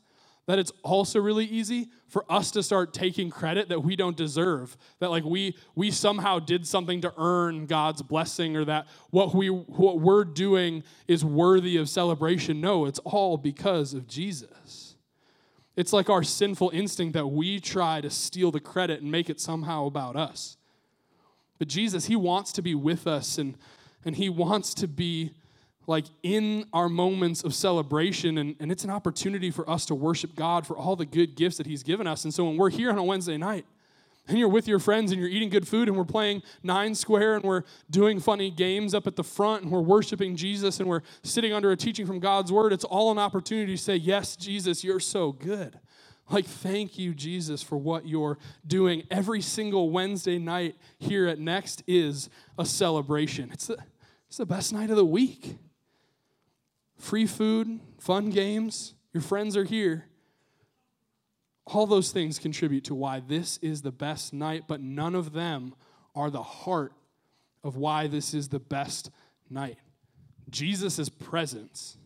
that 0.47 0.59
it's 0.59 0.71
also 0.83 1.19
really 1.19 1.45
easy 1.45 1.89
for 2.07 2.23
us 2.29 2.51
to 2.51 2.61
start 2.61 2.93
taking 2.93 3.29
credit 3.29 3.69
that 3.69 3.83
we 3.83 3.95
don't 3.95 4.15
deserve 4.15 4.77
that 4.99 5.09
like 5.09 5.23
we 5.23 5.55
we 5.75 5.91
somehow 5.91 6.39
did 6.39 6.67
something 6.67 7.01
to 7.01 7.13
earn 7.17 7.65
god's 7.65 8.01
blessing 8.01 8.55
or 8.55 8.63
that 8.65 8.85
what 9.09 9.33
we 9.33 9.47
what 9.47 9.99
we're 9.99 10.23
doing 10.23 10.83
is 11.07 11.25
worthy 11.25 11.77
of 11.77 11.89
celebration. 11.89 12.61
No 12.61 12.85
it's 12.85 12.99
all 12.99 13.37
because 13.37 13.93
of 13.93 14.07
jesus. 14.07 14.95
It's 15.75 15.91
like 15.91 16.09
our 16.09 16.23
sinful 16.23 16.69
instinct 16.73 17.13
that 17.13 17.27
we 17.27 17.59
try 17.59 17.99
to 17.99 18.09
steal 18.09 18.49
the 18.49 18.61
credit 18.61 19.01
and 19.01 19.11
make 19.11 19.29
it 19.29 19.41
somehow 19.41 19.85
about 19.85 20.15
us. 20.15 20.57
But 21.57 21.67
jesus 21.67 22.05
he 22.05 22.15
wants 22.15 22.51
to 22.53 22.61
be 22.61 22.75
with 22.75 23.07
us 23.07 23.37
and 23.37 23.57
and 24.03 24.15
he 24.15 24.29
wants 24.29 24.75
to 24.75 24.87
be 24.87 25.33
like 25.87 26.05
in 26.23 26.65
our 26.73 26.89
moments 26.89 27.43
of 27.43 27.53
celebration 27.53 28.37
and, 28.37 28.55
and 28.59 28.71
it's 28.71 28.83
an 28.83 28.89
opportunity 28.89 29.51
for 29.51 29.69
us 29.69 29.85
to 29.85 29.95
worship 29.95 30.35
god 30.35 30.65
for 30.65 30.77
all 30.77 30.95
the 30.95 31.05
good 31.05 31.35
gifts 31.35 31.57
that 31.57 31.67
he's 31.67 31.83
given 31.83 32.07
us. 32.07 32.23
And 32.23 32.33
so 32.33 32.45
when 32.45 32.57
we're 32.57 32.69
here 32.69 32.89
on 32.89 32.97
a 32.97 33.03
wednesday 33.03 33.37
night 33.37 33.65
and 34.27 34.39
you're 34.39 34.49
with 34.49 34.67
your 34.67 34.79
friends 34.79 35.11
and 35.11 35.21
you're 35.21 35.29
eating 35.29 35.49
good 35.49 35.67
food 35.67 35.87
and 35.87 35.95
we're 35.95 36.03
playing 36.03 36.41
nine 36.63 36.95
square 36.95 37.35
and 37.35 37.43
we're 37.43 37.63
doing 37.89 38.19
funny 38.19 38.49
games 38.49 38.93
up 38.93 39.05
at 39.07 39.15
the 39.15 39.23
front 39.23 39.63
and 39.63 39.71
we're 39.71 39.81
worshiping 39.81 40.35
jesus 40.35 40.79
and 40.79 40.89
we're 40.89 41.01
sitting 41.23 41.53
under 41.53 41.71
a 41.71 41.77
teaching 41.77 42.05
from 42.05 42.19
god's 42.19 42.51
word 42.51 42.73
it's 42.73 42.85
all 42.85 43.11
an 43.11 43.19
opportunity 43.19 43.75
to 43.75 43.81
say 43.81 43.95
yes 43.95 44.35
jesus 44.35 44.83
you're 44.83 44.99
so 44.99 45.31
good. 45.31 45.79
Like 46.29 46.45
thank 46.45 46.97
you 46.97 47.13
jesus 47.13 47.61
for 47.61 47.77
what 47.77 48.07
you're 48.07 48.39
doing. 48.65 49.03
Every 49.11 49.41
single 49.41 49.91
wednesday 49.91 50.39
night 50.39 50.75
here 50.97 51.27
at 51.27 51.39
next 51.39 51.83
is 51.85 52.29
a 52.57 52.65
celebration. 52.65 53.51
It's 53.53 53.67
the, 53.67 53.77
it's 54.27 54.37
the 54.37 54.45
best 54.45 54.73
night 54.73 54.89
of 54.89 54.95
the 54.95 55.05
week 55.05 55.57
free 56.97 57.25
food, 57.25 57.79
fun 57.99 58.29
games, 58.29 58.93
your 59.13 59.21
friends 59.21 59.55
are 59.55 59.63
here. 59.63 60.05
All 61.65 61.87
those 61.87 62.11
things 62.11 62.37
contribute 62.37 62.83
to 62.85 62.95
why 62.95 63.21
this 63.21 63.57
is 63.57 63.81
the 63.81 63.91
best 63.91 64.33
night, 64.33 64.63
but 64.67 64.81
none 64.81 65.15
of 65.15 65.33
them 65.33 65.73
are 66.13 66.29
the 66.29 66.43
heart 66.43 66.93
of 67.63 67.75
why 67.75 68.07
this 68.07 68.33
is 68.33 68.49
the 68.49 68.59
best 68.59 69.09
night. 69.49 69.77
Jesus' 70.49 71.09
presence 71.09 71.97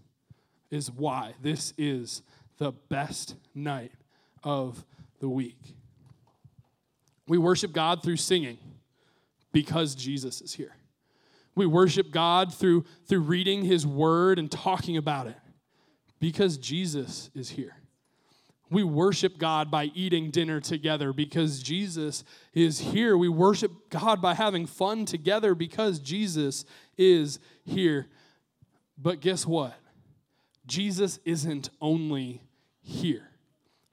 is 0.72 0.90
why 0.92 1.34
this 1.42 1.74
is 1.78 2.22
the 2.58 2.72
best 2.72 3.36
night 3.54 3.92
of 4.44 4.86
the 5.20 5.30
week. 5.30 5.76
We 7.28 7.38
worship 7.38 7.74
God 7.74 8.02
through 8.02 8.18
singing 8.18 8.58
because 9.52 9.96
Jesus 9.96 10.42
is 10.42 10.54
here. 10.54 10.76
We 11.56 11.66
worship 11.66 12.12
God 12.12 12.54
through, 12.54 12.86
through 13.08 13.22
reading 13.22 13.66
His 13.66 13.86
Word 13.86 14.40
and 14.40 14.52
talking 14.52 14.98
about 14.98 15.28
it 15.28 15.38
because 16.20 16.58
Jesus 16.58 17.30
is 17.34 17.50
here. 17.50 17.76
We 18.72 18.84
worship 18.84 19.40
God 19.40 19.72
by 19.72 19.86
eating 19.96 20.30
dinner 20.30 20.60
together 20.60 21.12
because 21.12 21.64
Jesus 21.64 22.24
is 22.54 22.80
here. 22.80 23.18
We 23.18 23.30
worship 23.30 23.90
God 23.90 24.22
by 24.22 24.36
having 24.36 24.68
fun 24.68 25.06
together 25.06 25.56
because 25.56 26.00
Jesus 26.00 26.66
is 26.96 27.40
here. 27.64 28.08
But 28.98 29.22
guess 29.22 29.46
what? 29.48 29.74
Jesus 30.68 31.20
isn't 31.26 31.72
only 31.82 32.44
here. 32.82 33.29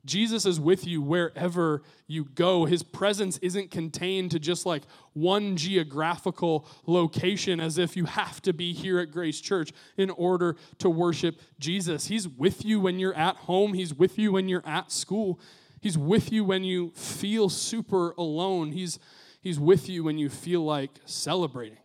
Jesus 0.06 0.46
is 0.46 0.60
with 0.60 0.86
you 0.86 1.02
wherever 1.02 1.82
you 2.06 2.24
go. 2.24 2.64
His 2.64 2.82
presence 2.82 3.38
isn't 3.38 3.70
contained 3.70 4.30
to 4.30 4.38
just 4.38 4.64
like 4.64 4.84
one 5.12 5.56
geographical 5.56 6.66
location 6.86 7.60
as 7.60 7.76
if 7.76 7.96
you 7.96 8.04
have 8.04 8.40
to 8.42 8.52
be 8.52 8.72
here 8.72 8.98
at 9.00 9.10
Grace 9.10 9.40
Church 9.40 9.72
in 9.96 10.10
order 10.10 10.56
to 10.78 10.88
worship 10.88 11.40
Jesus. 11.58 12.06
He's 12.06 12.28
with 12.28 12.64
you 12.64 12.80
when 12.80 12.98
you're 12.98 13.14
at 13.14 13.36
home, 13.36 13.74
He's 13.74 13.92
with 13.92 14.18
you 14.18 14.32
when 14.32 14.48
you're 14.48 14.66
at 14.66 14.92
school, 14.92 15.40
He's 15.80 15.98
with 15.98 16.32
you 16.32 16.44
when 16.44 16.64
you 16.64 16.90
feel 16.94 17.48
super 17.48 18.12
alone, 18.12 18.72
He's, 18.72 18.98
he's 19.40 19.58
with 19.58 19.88
you 19.88 20.04
when 20.04 20.18
you 20.18 20.28
feel 20.28 20.64
like 20.64 20.90
celebrating. 21.04 21.78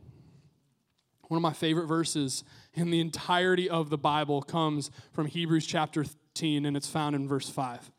One 1.27 1.37
of 1.37 1.41
my 1.41 1.53
favorite 1.53 1.87
verses 1.87 2.43
in 2.73 2.91
the 2.91 2.99
entirety 2.99 3.69
of 3.69 3.89
the 3.89 3.97
Bible 3.97 4.41
comes 4.41 4.91
from 5.13 5.27
Hebrews 5.27 5.65
chapter 5.65 6.03
13, 6.03 6.65
and 6.65 6.75
it's 6.75 6.89
found 6.89 7.15
in 7.15 7.27
verse 7.27 7.49
5. 7.49 7.89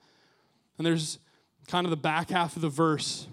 And 0.79 0.87
there's 0.87 1.19
kind 1.67 1.87
of 1.87 1.91
the 1.91 1.97
back 1.97 2.31
half 2.31 2.57
of 2.57 2.63
the 2.63 2.69
verse 2.69 3.27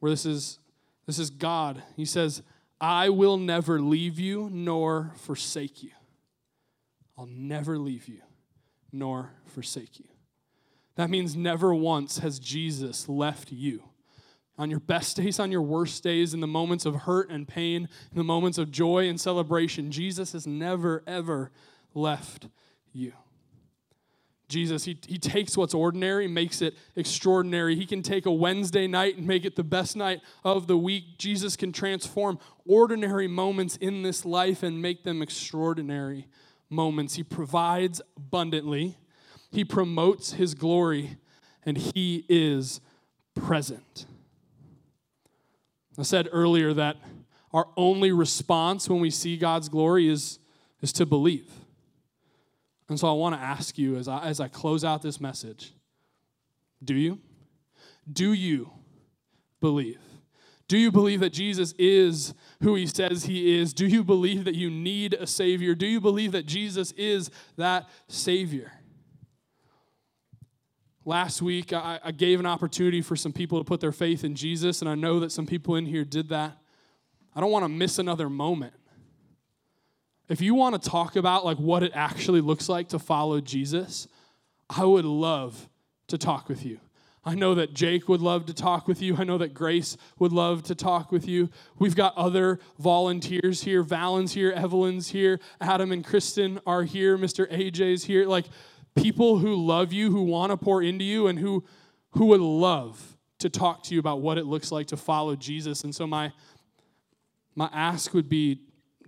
where 0.00 0.10
this 0.10 0.26
is 0.26 0.58
this 1.06 1.18
is 1.18 1.30
God. 1.30 1.82
He 1.96 2.04
says, 2.04 2.42
"I 2.80 3.08
will 3.08 3.36
never 3.36 3.80
leave 3.80 4.18
you 4.18 4.50
nor 4.50 5.12
forsake 5.16 5.82
you." 5.82 5.92
I'll 7.18 7.26
never 7.26 7.78
leave 7.78 8.08
you 8.08 8.20
nor 8.92 9.32
forsake 9.46 9.98
you. 9.98 10.06
That 10.96 11.10
means 11.10 11.36
never 11.36 11.74
once 11.74 12.18
has 12.18 12.38
Jesus 12.38 13.08
left 13.08 13.52
you. 13.52 13.82
On 14.58 14.70
your 14.70 14.80
best 14.80 15.16
days, 15.18 15.38
on 15.38 15.52
your 15.52 15.62
worst 15.62 16.02
days, 16.02 16.32
in 16.32 16.40
the 16.40 16.46
moments 16.46 16.86
of 16.86 16.94
hurt 16.94 17.30
and 17.30 17.46
pain, 17.46 17.88
in 18.10 18.16
the 18.16 18.24
moments 18.24 18.56
of 18.56 18.70
joy 18.70 19.06
and 19.08 19.20
celebration, 19.20 19.90
Jesus 19.90 20.32
has 20.32 20.46
never, 20.46 21.02
ever 21.06 21.50
left 21.94 22.48
you. 22.92 23.12
Jesus, 24.48 24.84
he, 24.84 24.96
he 25.08 25.18
takes 25.18 25.56
what's 25.56 25.74
ordinary, 25.74 26.28
makes 26.28 26.62
it 26.62 26.76
extraordinary. 26.94 27.74
He 27.74 27.84
can 27.84 28.00
take 28.02 28.26
a 28.26 28.32
Wednesday 28.32 28.86
night 28.86 29.16
and 29.16 29.26
make 29.26 29.44
it 29.44 29.56
the 29.56 29.64
best 29.64 29.96
night 29.96 30.20
of 30.44 30.68
the 30.68 30.76
week. 30.76 31.18
Jesus 31.18 31.56
can 31.56 31.72
transform 31.72 32.38
ordinary 32.64 33.26
moments 33.26 33.76
in 33.76 34.02
this 34.02 34.24
life 34.24 34.62
and 34.62 34.80
make 34.80 35.02
them 35.02 35.20
extraordinary 35.20 36.28
moments. 36.70 37.14
He 37.14 37.24
provides 37.24 38.00
abundantly, 38.16 38.98
He 39.50 39.64
promotes 39.64 40.34
His 40.34 40.54
glory, 40.54 41.16
and 41.64 41.76
He 41.76 42.24
is 42.28 42.80
present. 43.34 44.06
I 45.98 46.02
said 46.02 46.28
earlier 46.30 46.72
that 46.74 46.98
our 47.52 47.68
only 47.76 48.12
response 48.12 48.88
when 48.88 49.00
we 49.00 49.10
see 49.10 49.36
God's 49.36 49.68
glory 49.68 50.08
is, 50.08 50.38
is 50.82 50.92
to 50.92 51.06
believe. 51.06 51.50
And 52.88 52.98
so 52.98 53.08
I 53.08 53.12
want 53.12 53.34
to 53.34 53.40
ask 53.40 53.78
you 53.78 53.96
as 53.96 54.08
I, 54.08 54.24
as 54.24 54.40
I 54.40 54.48
close 54.48 54.84
out 54.84 55.02
this 55.02 55.20
message 55.20 55.72
do 56.84 56.94
you? 56.94 57.18
Do 58.10 58.32
you 58.32 58.70
believe? 59.60 59.98
Do 60.68 60.76
you 60.76 60.90
believe 60.90 61.20
that 61.20 61.32
Jesus 61.32 61.72
is 61.78 62.34
who 62.60 62.74
he 62.74 62.86
says 62.86 63.24
he 63.24 63.58
is? 63.58 63.72
Do 63.72 63.86
you 63.86 64.02
believe 64.02 64.44
that 64.44 64.54
you 64.54 64.68
need 64.68 65.14
a 65.14 65.26
Savior? 65.26 65.74
Do 65.74 65.86
you 65.86 66.00
believe 66.00 66.32
that 66.32 66.46
Jesus 66.46 66.92
is 66.92 67.30
that 67.56 67.88
Savior? 68.08 68.72
Last 71.04 71.40
week, 71.40 71.72
I, 71.72 72.00
I, 72.02 72.10
gave 72.10 72.40
an 72.40 72.46
opportunity 72.46 73.00
for 73.00 73.14
some 73.14 73.32
people 73.32 73.58
to 73.58 73.64
put 73.64 73.80
their 73.80 73.92
faith 73.92 74.24
in 74.24 74.34
Jesus, 74.34 74.80
and 74.80 74.90
I 74.90 74.96
know 74.96 75.20
that 75.20 75.30
some 75.30 75.46
people 75.46 75.76
in 75.76 75.86
here 75.86 76.04
did 76.04 76.30
that. 76.30 76.58
I 77.32 77.40
don't 77.40 77.52
want 77.52 77.64
to 77.64 77.68
miss 77.68 78.00
another 78.00 78.28
moment. 78.28 78.74
If 80.28 80.40
you 80.40 80.54
want 80.54 80.80
to 80.80 80.90
talk 80.90 81.16
about 81.16 81.44
like 81.44 81.58
what 81.58 81.82
it 81.82 81.92
actually 81.94 82.40
looks 82.40 82.68
like 82.68 82.88
to 82.88 82.98
follow 82.98 83.40
Jesus, 83.40 84.08
I 84.68 84.84
would 84.84 85.04
love 85.04 85.68
to 86.08 86.18
talk 86.18 86.48
with 86.48 86.64
you. 86.64 86.80
I 87.24 87.34
know 87.34 87.56
that 87.56 87.74
Jake 87.74 88.08
would 88.08 88.20
love 88.20 88.46
to 88.46 88.54
talk 88.54 88.86
with 88.86 89.02
you. 89.02 89.16
I 89.16 89.24
know 89.24 89.38
that 89.38 89.52
Grace 89.52 89.96
would 90.20 90.32
love 90.32 90.62
to 90.64 90.76
talk 90.76 91.10
with 91.10 91.26
you. 91.26 91.50
We've 91.76 91.96
got 91.96 92.16
other 92.16 92.60
volunteers 92.78 93.64
here. 93.64 93.82
Valen's 93.82 94.32
here, 94.32 94.52
Evelyn's 94.52 95.08
here, 95.08 95.40
Adam 95.60 95.90
and 95.90 96.04
Kristen 96.04 96.60
are 96.64 96.84
here, 96.84 97.18
Mr. 97.18 97.50
AJ's 97.50 98.04
here. 98.04 98.26
Like 98.26 98.46
people 98.94 99.38
who 99.38 99.56
love 99.56 99.92
you, 99.92 100.12
who 100.12 100.22
want 100.22 100.52
to 100.52 100.56
pour 100.56 100.82
into 100.82 101.04
you, 101.04 101.26
and 101.26 101.38
who 101.38 101.64
who 102.12 102.26
would 102.26 102.40
love 102.40 103.16
to 103.40 103.50
talk 103.50 103.82
to 103.84 103.94
you 103.94 104.00
about 104.00 104.20
what 104.20 104.38
it 104.38 104.46
looks 104.46 104.72
like 104.72 104.86
to 104.88 104.96
follow 104.96 105.34
Jesus. 105.34 105.82
And 105.82 105.94
so 105.94 106.06
my 106.06 106.32
my 107.56 107.68
ask 107.72 108.14
would 108.14 108.28
be 108.28 108.60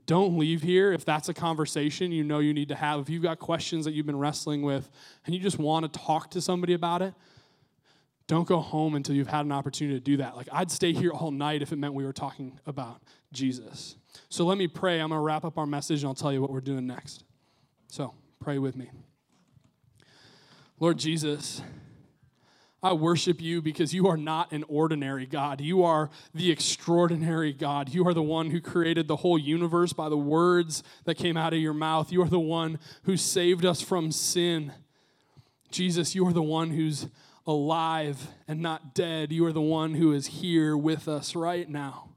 don't 0.09 0.39
leave 0.39 0.63
here 0.63 0.91
if 0.93 1.05
that's 1.05 1.29
a 1.29 1.35
conversation 1.35 2.11
you 2.11 2.25
know 2.25 2.39
you 2.39 2.55
need 2.55 2.71
to 2.71 2.75
have. 2.75 2.99
If 2.99 3.11
you've 3.11 3.23
got 3.23 3.39
questions 3.39 3.85
that 3.85 3.93
you've 3.93 4.07
been 4.07 4.19
wrestling 4.19 4.63
with 4.63 4.91
and 5.27 5.35
you 5.35 5.41
just 5.41 5.59
want 5.59 5.93
to 5.93 6.01
talk 6.01 6.31
to 6.31 6.41
somebody 6.41 6.73
about 6.73 7.03
it, 7.03 7.13
don't 8.27 8.49
go 8.49 8.59
home 8.59 8.95
until 8.95 9.15
you've 9.15 9.29
had 9.29 9.45
an 9.45 9.53
opportunity 9.53 9.99
to 9.99 10.03
do 10.03 10.17
that. 10.17 10.35
Like, 10.35 10.49
I'd 10.51 10.71
stay 10.71 10.95
here 10.95 11.11
all 11.11 11.31
night 11.31 11.61
if 11.61 11.73
it 11.73 11.77
meant 11.77 11.93
we 11.93 12.07
were 12.07 12.15
talking 12.15 12.59
about 12.67 13.03
Jesus. 13.33 13.97
So 14.31 14.47
let 14.47 14.57
me 14.57 14.67
pray. 14.67 14.99
I'm 14.99 15.11
going 15.11 15.19
to 15.19 15.23
wrap 15.23 15.45
up 15.45 15.59
our 15.59 15.67
message 15.67 16.03
and 16.03 16.09
I'll 16.09 16.15
tell 16.15 16.33
you 16.33 16.41
what 16.41 16.51
we're 16.51 16.61
doing 16.63 16.87
next. 16.87 17.25
So, 17.89 18.15
pray 18.41 18.59
with 18.59 18.77
me. 18.77 18.91
Lord 20.81 20.99
Jesus, 20.99 21.61
I 22.83 22.93
worship 22.93 23.41
you 23.41 23.61
because 23.61 23.93
you 23.93 24.07
are 24.07 24.17
not 24.17 24.53
an 24.53 24.65
ordinary 24.69 25.27
God. 25.27 25.61
You 25.61 25.83
are 25.83 26.11
the 26.33 26.51
extraordinary 26.51 27.53
God. 27.53 27.93
You 27.93 28.07
are 28.07 28.15
the 28.15 28.23
one 28.23 28.51
who 28.51 28.61
created 28.61 29.09
the 29.09 29.17
whole 29.17 29.39
universe 29.39 29.93
by 29.93 30.09
the 30.09 30.17
words 30.17 30.85
that 31.05 31.17
came 31.17 31.37
out 31.37 31.53
of 31.53 31.59
your 31.59 31.75
mouth. 31.75 32.13
You 32.13 32.23
are 32.23 32.29
the 32.29 32.39
one 32.39 32.79
who 33.03 33.17
saved 33.17 33.65
us 33.65 33.81
from 33.81 34.13
sin. 34.13 34.73
Jesus, 35.73 36.15
you 36.15 36.27
are 36.29 36.33
the 36.33 36.41
one 36.41 36.71
who's 36.71 37.09
alive 37.49 38.29
and 38.47 38.61
not 38.61 38.95
dead. 38.95 39.33
You 39.33 39.45
are 39.47 39.53
the 39.53 39.61
one 39.61 39.95
who 39.95 40.13
is 40.13 40.29
here 40.29 40.77
with 40.77 41.09
us 41.09 41.35
right 41.35 41.69
now. 41.69 42.11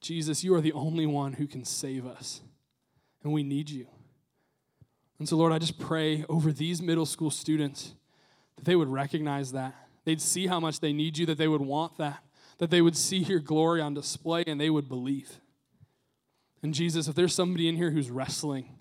Jesus, 0.00 0.42
you 0.42 0.52
are 0.54 0.60
the 0.60 0.72
only 0.72 1.06
one 1.06 1.34
who 1.34 1.46
can 1.46 1.64
save 1.64 2.06
us. 2.06 2.40
and 3.22 3.32
we 3.34 3.42
need 3.42 3.68
you. 3.68 3.86
And 5.18 5.28
so, 5.28 5.36
Lord, 5.36 5.52
I 5.52 5.58
just 5.58 5.78
pray 5.78 6.24
over 6.28 6.50
these 6.50 6.80
middle 6.80 7.04
school 7.04 7.30
students 7.30 7.94
that 8.60 8.66
they 8.66 8.76
would 8.76 8.88
recognize 8.88 9.52
that. 9.52 9.74
They'd 10.04 10.20
see 10.20 10.46
how 10.46 10.60
much 10.60 10.80
they 10.80 10.92
need 10.92 11.16
you, 11.16 11.24
that 11.24 11.38
they 11.38 11.48
would 11.48 11.62
want 11.62 11.96
that, 11.96 12.22
that 12.58 12.68
they 12.68 12.82
would 12.82 12.94
see 12.94 13.16
your 13.16 13.40
glory 13.40 13.80
on 13.80 13.94
display, 13.94 14.44
and 14.46 14.60
they 14.60 14.68
would 14.68 14.86
believe. 14.86 15.40
And 16.62 16.74
Jesus, 16.74 17.08
if 17.08 17.14
there's 17.14 17.34
somebody 17.34 17.68
in 17.68 17.76
here 17.76 17.90
who's 17.90 18.10
wrestling, 18.10 18.78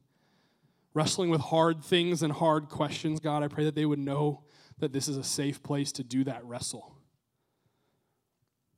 wrestling 0.94 1.30
with 1.30 1.40
hard 1.40 1.82
things 1.82 2.22
and 2.22 2.34
hard 2.34 2.68
questions, 2.68 3.22
God, 3.22 3.42
I 3.42 3.48
pray 3.48 3.64
that 3.64 3.76
they 3.76 3.86
would 3.86 4.00
know 4.00 4.44
that 4.80 4.92
this 4.92 5.08
is 5.08 5.16
a 5.16 5.24
safe 5.24 5.64
place 5.64 5.94
to 5.94 6.04
do 6.04 6.26
that 6.26 6.44
wrestle. 6.44 6.94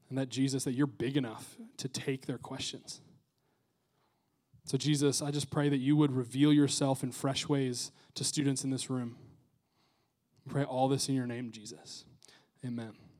And 0.09 0.19
that, 0.19 0.29
Jesus, 0.29 0.65
that 0.65 0.73
you're 0.73 0.85
big 0.85 1.17
enough 1.17 1.57
to 1.77 1.87
take 1.87 2.27
their 2.27 2.37
questions. 2.37 3.01
So, 4.65 4.77
Jesus, 4.77 5.23
I 5.23 5.31
just 5.31 5.49
pray 5.49 5.67
that 5.67 5.77
you 5.77 5.95
would 5.95 6.11
reveal 6.11 6.53
yourself 6.53 7.01
in 7.01 7.11
fresh 7.11 7.49
ways 7.49 7.91
to 8.13 8.23
students 8.23 8.63
in 8.63 8.69
this 8.69 8.87
room. 8.87 9.17
I 10.47 10.51
pray 10.51 10.63
all 10.63 10.87
this 10.87 11.09
in 11.09 11.15
your 11.15 11.27
name, 11.27 11.51
Jesus. 11.51 12.05
Amen. 12.65 13.10